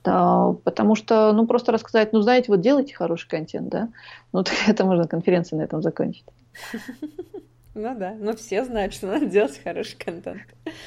[0.04, 3.90] Да, потому что, ну, просто рассказать, ну, знаете, вот делайте хороший контент, да?
[4.34, 6.26] Ну, это можно конференцию на этом закончить.
[7.80, 10.42] Ну да, но все знают, что надо делать хороший контент.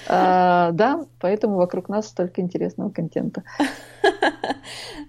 [0.08, 3.44] А, да, поэтому вокруг нас столько интересного контента.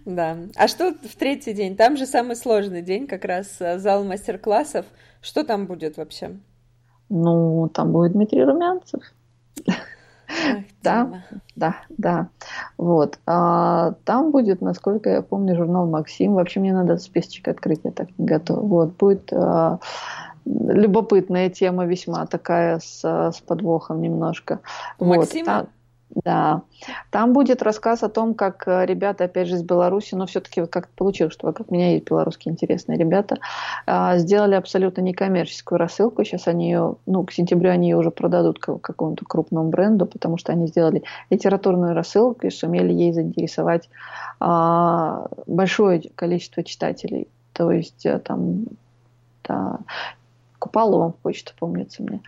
[0.03, 0.35] Да.
[0.55, 1.75] А что в третий день?
[1.75, 4.87] Там же самый сложный день, как раз э, зал мастер-классов.
[5.21, 6.39] Что там будет вообще?
[7.09, 9.03] Ну, там будет Дмитрий Румянцев.
[10.81, 11.23] да,
[11.55, 12.29] да, да.
[12.77, 13.19] Вот.
[13.27, 16.33] А, там будет, насколько я помню, журнал Максим.
[16.33, 18.61] Вообще мне надо списочек открыть, я так не готова.
[18.61, 18.97] Вот.
[18.97, 19.79] Будет а,
[20.45, 24.59] любопытная тема весьма такая с, с подвохом немножко.
[24.99, 25.17] Максима?
[25.17, 25.67] Вот, там,
[26.23, 26.63] да.
[27.09, 30.89] Там будет рассказ о том, как э, ребята, опять же, из Беларуси, но все-таки как
[30.89, 33.37] получилось, что вокруг меня есть белорусские интересные ребята,
[33.85, 36.23] а, сделали абсолютно некоммерческую рассылку.
[36.23, 40.51] Сейчас они ее, ну, к сентябрю они ее уже продадут какому-то крупному бренду, потому что
[40.51, 43.89] они сделали литературную рассылку и сумели ей заинтересовать
[44.39, 47.27] а, большое количество читателей.
[47.53, 48.65] То есть э, там
[49.43, 49.79] да,
[50.61, 52.21] Купалова почта, помнится мне.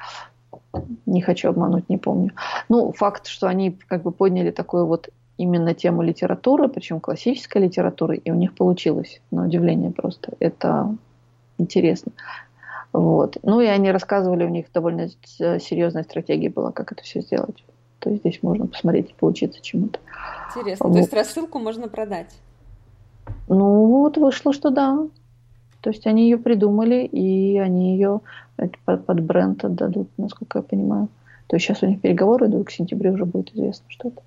[1.05, 2.31] Не хочу обмануть, не помню.
[2.67, 8.17] Ну, факт, что они как бы подняли такую вот именно тему литературы, причем классической литературы,
[8.17, 10.33] и у них получилось, на удивление просто.
[10.39, 10.95] Это
[11.59, 12.11] интересно.
[12.91, 13.37] Вот.
[13.43, 17.63] Ну и они рассказывали, у них довольно серьезная стратегия была, как это все сделать.
[17.99, 19.99] То есть здесь можно посмотреть и поучиться чему-то.
[20.49, 20.87] Интересно.
[20.87, 20.93] Вот.
[20.93, 22.35] То есть рассылку можно продать?
[23.47, 25.07] Ну вот вышло, что да.
[25.83, 28.21] То есть они ее придумали, и они ее
[28.85, 31.09] под, бренд отдадут, насколько я понимаю.
[31.47, 34.21] То есть сейчас у них переговоры идут, к сентябрю уже будет известно что-то.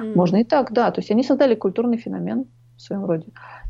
[0.00, 0.16] Mm.
[0.16, 0.90] Можно и так, да.
[0.90, 2.46] То есть они создали культурный феномен
[2.78, 3.26] в своем роде.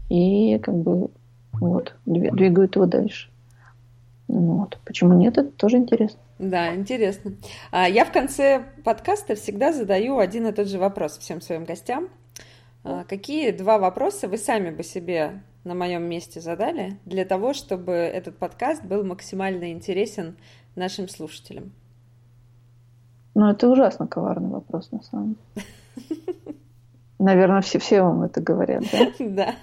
[0.09, 1.11] И как бы
[1.55, 3.28] вот, двигают его дальше.
[4.28, 4.78] Вот.
[4.84, 6.20] Почему нет, это тоже интересно.
[6.38, 7.32] Да, интересно.
[7.72, 12.09] А я в конце подкаста всегда задаю один и тот же вопрос всем своим гостям.
[12.85, 17.93] А какие два вопроса вы сами бы себе на моем месте задали для того, чтобы
[17.93, 20.37] этот подкаст был максимально интересен
[20.74, 21.72] нашим слушателям?
[23.35, 25.66] Ну, это ужасно коварный вопрос, на самом деле.
[27.18, 28.99] Наверное, все, все вам это говорят, да?
[29.24, 29.55] Да.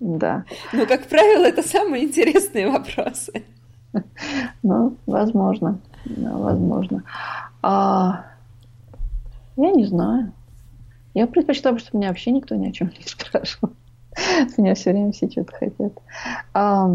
[0.00, 0.44] Да.
[0.72, 3.44] Ну, как правило, это самые интересные вопросы.
[4.62, 5.80] Ну, возможно.
[6.04, 7.02] Да, возможно.
[7.62, 8.26] А,
[9.56, 10.32] я не знаю.
[11.14, 13.74] Я предпочитаю, чтобы меня вообще никто ни о чем не спрашивал.
[14.56, 15.92] Меня все время все что-то хотят.
[16.54, 16.90] А,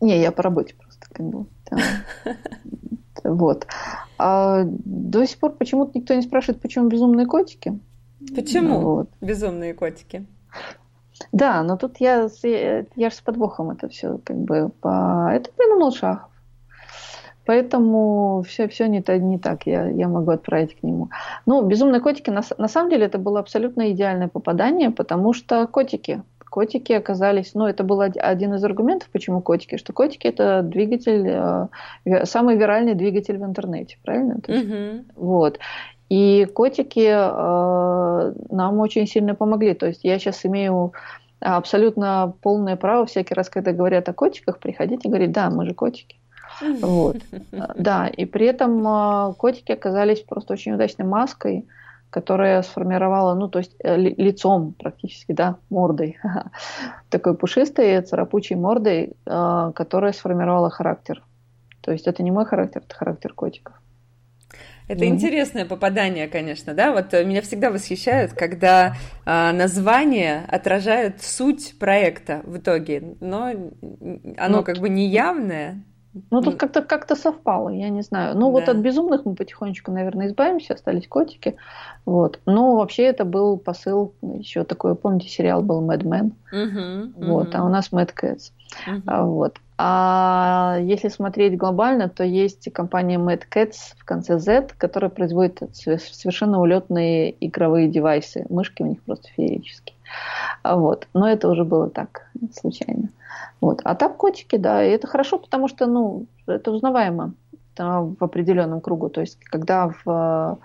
[0.00, 1.46] не, я по работе просто как бы.
[3.24, 3.66] Вот.
[4.18, 7.76] А до сих пор почему-то никто не спрашивает, почему безумные котики.
[8.36, 9.10] Почему вот.
[9.20, 10.26] безумные котики?
[11.32, 15.28] Да, но тут я, я же с подвохом это все как бы по...
[15.32, 16.30] Это придумал Шахов.
[17.46, 21.10] Поэтому все, все не, не так, я, я могу отправить к нему.
[21.46, 26.22] Ну, «Безумные котики» на, на самом деле это было абсолютно идеальное попадание, потому что котики,
[26.50, 31.68] котики оказались, ну, это был один из аргументов, почему котики, что котики это двигатель,
[32.04, 34.34] э, самый виральный двигатель в интернете, правильно?
[34.34, 35.04] mm-hmm.
[35.14, 35.58] Вот.
[36.08, 39.74] И котики э, нам очень сильно помогли.
[39.74, 40.92] То есть я сейчас имею
[41.40, 45.74] абсолютно полное право всякий раз, когда говорят о котиках, приходить и говорить, да, мы же
[45.74, 46.16] котики.
[46.60, 47.16] Вот.
[47.76, 51.66] Да, и при этом а, котики оказались просто очень удачной маской,
[52.10, 56.18] которая сформировала, ну, то есть э, лицом практически, да, мордой,
[57.10, 61.22] такой пушистой, царапучей мордой, а, которая сформировала характер.
[61.80, 63.74] То есть это не мой характер, это характер котиков.
[64.88, 65.08] Это mm-hmm.
[65.08, 66.92] интересное попадание, конечно, да.
[66.92, 68.94] Вот э, меня всегда восхищает, когда
[69.24, 73.46] э, название отражает суть проекта в итоге, но
[74.38, 75.82] оно ну, как бы неявное,
[76.30, 78.34] Ну, тут как-то как совпало, я не знаю.
[78.34, 78.52] Ну, да.
[78.52, 81.56] вот от безумных мы потихонечку, наверное, избавимся, остались котики.
[82.04, 82.40] Вот.
[82.46, 86.32] Но вообще это был посыл, еще такой, помните, сериал был Mad Men?
[86.52, 87.58] Угу, вот, угу.
[87.58, 88.52] а у нас Mad Cats.
[88.86, 89.26] Угу.
[89.26, 89.58] Вот.
[89.78, 96.60] А если смотреть глобально, то есть компания Mad Cats в конце Z, которая производит совершенно
[96.60, 98.46] улетные игровые девайсы.
[98.48, 99.95] Мышки у них просто феерические.
[100.62, 101.08] А вот.
[101.14, 103.10] Но это уже было так, случайно.
[103.60, 103.80] Вот.
[103.84, 107.34] А так котики, да, и это хорошо, потому что, ну, это узнаваемо
[107.76, 109.10] в определенном кругу.
[109.10, 110.58] То есть, когда в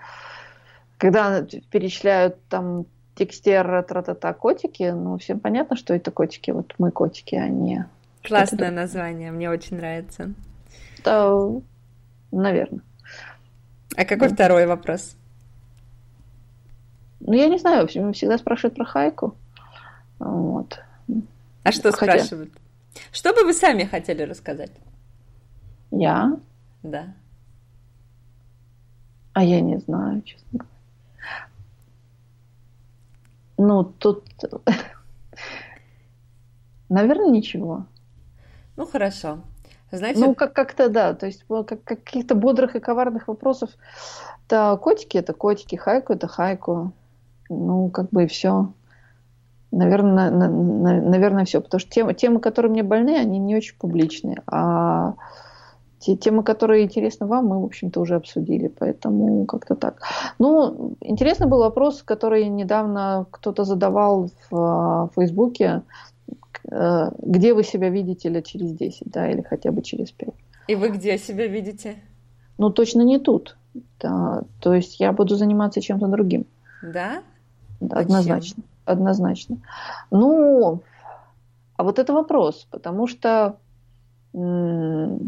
[1.02, 2.86] когда перечисляют там
[3.16, 6.52] текстер, тра-та-та, котики, ну, всем понятно, что это котики.
[6.52, 7.86] Вот мы котики, а не...
[8.22, 10.32] Классное название, мне очень нравится.
[11.04, 11.48] Да,
[12.30, 12.82] наверное.
[13.96, 14.34] А какой да.
[14.34, 15.16] второй вопрос?
[17.18, 19.34] Ну, я не знаю, всегда спрашивают про хайку.
[20.22, 20.78] Вот.
[21.64, 22.18] А что Хотя...
[22.18, 22.52] спрашивают?
[23.10, 24.70] Что бы вы сами хотели рассказать?
[25.90, 26.38] Я?
[26.82, 27.14] Да.
[29.32, 30.68] А я не знаю, честно говоря.
[33.58, 34.24] Ну, тут,
[36.88, 37.86] наверное, ничего.
[38.76, 39.40] Ну, хорошо.
[39.90, 40.20] Знаете...
[40.20, 43.70] Ну, как- как-то да, то есть как- каких-то бодрых и коварных вопросов.
[44.48, 46.92] Да, котики это котики, хайку это хайку.
[47.48, 48.72] Ну, как бы и все.
[49.72, 51.62] Наверное, на, на, наверное, все.
[51.62, 54.42] Потому что темы, темы, которые мне больны, они не очень публичные.
[54.46, 55.14] А
[55.98, 58.68] те темы, которые интересны вам, мы, в общем-то, уже обсудили.
[58.68, 60.02] Поэтому как-то так.
[60.38, 65.82] Ну, интересный был вопрос, который недавно кто-то задавал в, в Фейсбуке.
[66.70, 70.28] Э, где вы себя видите лет через 10, да, или хотя бы через 5?
[70.68, 71.96] И вы где себя видите?
[72.58, 73.56] Ну, точно не тут.
[74.00, 74.42] Да.
[74.60, 76.44] То есть я буду заниматься чем-то другим.
[76.82, 77.22] Да?
[77.80, 79.58] да однозначно однозначно.
[80.10, 80.82] Ну,
[81.76, 83.56] а вот это вопрос, потому что,
[84.32, 85.24] ну,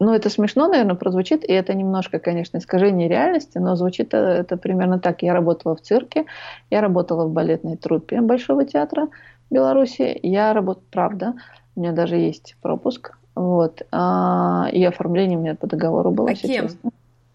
[0.00, 5.22] это смешно, наверное, прозвучит, и это немножко, конечно, искажение реальности, но звучит это примерно так.
[5.22, 6.26] Я работала в цирке,
[6.70, 9.08] я работала в балетной труппе Большого театра
[9.50, 11.34] Беларуси, я работала, правда,
[11.76, 16.34] у меня даже есть пропуск, вот, а, и оформление у меня по договору было, а
[16.34, 16.68] кем?
[16.68, 16.90] честно.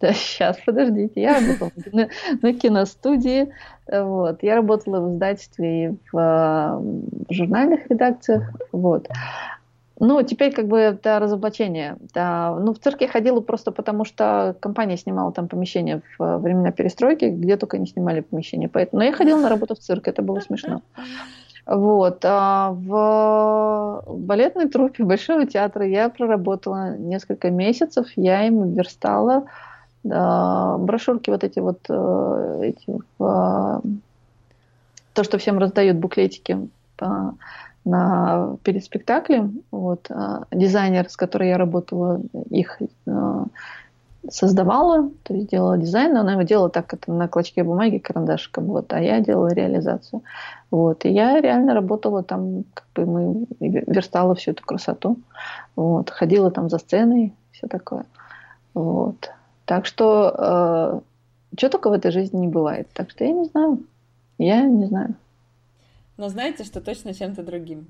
[0.14, 1.22] Сейчас, подождите.
[1.22, 2.10] Я работала на,
[2.42, 3.50] на киностудии.
[3.92, 4.44] Вот.
[4.44, 8.44] Я работала в издательстве и в, в журнальных редакциях.
[8.72, 9.08] Вот.
[10.00, 11.98] Ну, теперь как бы это разоблачение.
[12.14, 16.72] Да, ну, в цирк я ходила просто потому, что компания снимала там помещение в времена
[16.72, 18.68] перестройки, где только не снимали помещение.
[18.68, 19.00] Поэтому...
[19.00, 20.82] Но я ходила на работу в цирк, это было смешно.
[21.66, 22.20] Вот.
[22.24, 28.08] А в балетной труппе Большого театра я проработала несколько месяцев.
[28.16, 29.46] Я им верстала
[30.06, 33.82] брошюрки вот эти вот, э, эти, то,
[35.24, 37.36] что всем раздают буклетики по,
[37.86, 40.10] на, перед спектаклем, вот,
[40.52, 42.80] дизайнер, с которой я работала, их
[44.30, 48.92] создавала, то есть делала дизайн, она его делала так, это на клочке бумаги карандашиком, вот,
[48.94, 50.24] а я делала реализацию.
[50.72, 55.18] Вот, и я реально работала там, как бы мы верстала всю эту красоту,
[55.76, 58.06] вот, ходила там за сценой, все такое.
[58.74, 59.32] Вот.
[59.66, 61.02] Так что
[61.54, 62.88] э, что только в этой жизни не бывает.
[62.94, 63.84] Так что я не знаю.
[64.38, 65.16] Я не знаю.
[66.18, 67.88] Но знаете, что точно чем-то другим?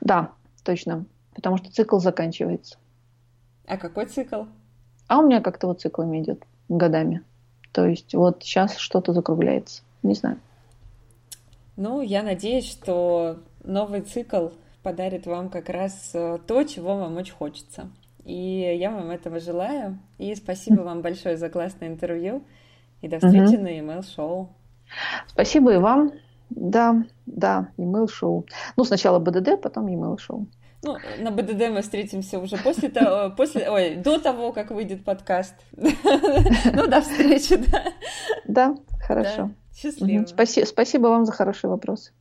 [0.00, 0.30] Да,
[0.64, 1.04] точно.
[1.34, 2.76] Потому что цикл заканчивается.
[3.66, 4.44] А какой цикл?
[5.06, 7.22] А у меня как-то вот циклами идет годами.
[7.72, 9.82] То есть вот сейчас что-то закругляется.
[10.02, 10.38] Не знаю.
[11.76, 14.48] Ну, я надеюсь, что новый цикл
[14.82, 17.88] подарит вам как раз э, то, чего вам очень хочется.
[18.24, 19.98] И я вам этого желаю.
[20.18, 22.42] И спасибо вам большое за классное интервью.
[23.00, 23.62] И до встречи угу.
[23.62, 24.50] на email шоу.
[25.26, 26.12] Спасибо и вам.
[26.50, 28.46] Да, да, email шоу.
[28.76, 30.46] Ну, сначала БДД, потом email шоу.
[30.82, 35.54] Ну, на БДД мы встретимся уже после того, после, ой, до того, как выйдет подкаст.
[35.76, 37.84] Ну, до встречи, да.
[38.46, 38.74] Да,
[39.06, 39.50] хорошо.
[39.74, 40.26] Счастливо.
[40.64, 42.12] Спасибо вам за хорошие вопросы.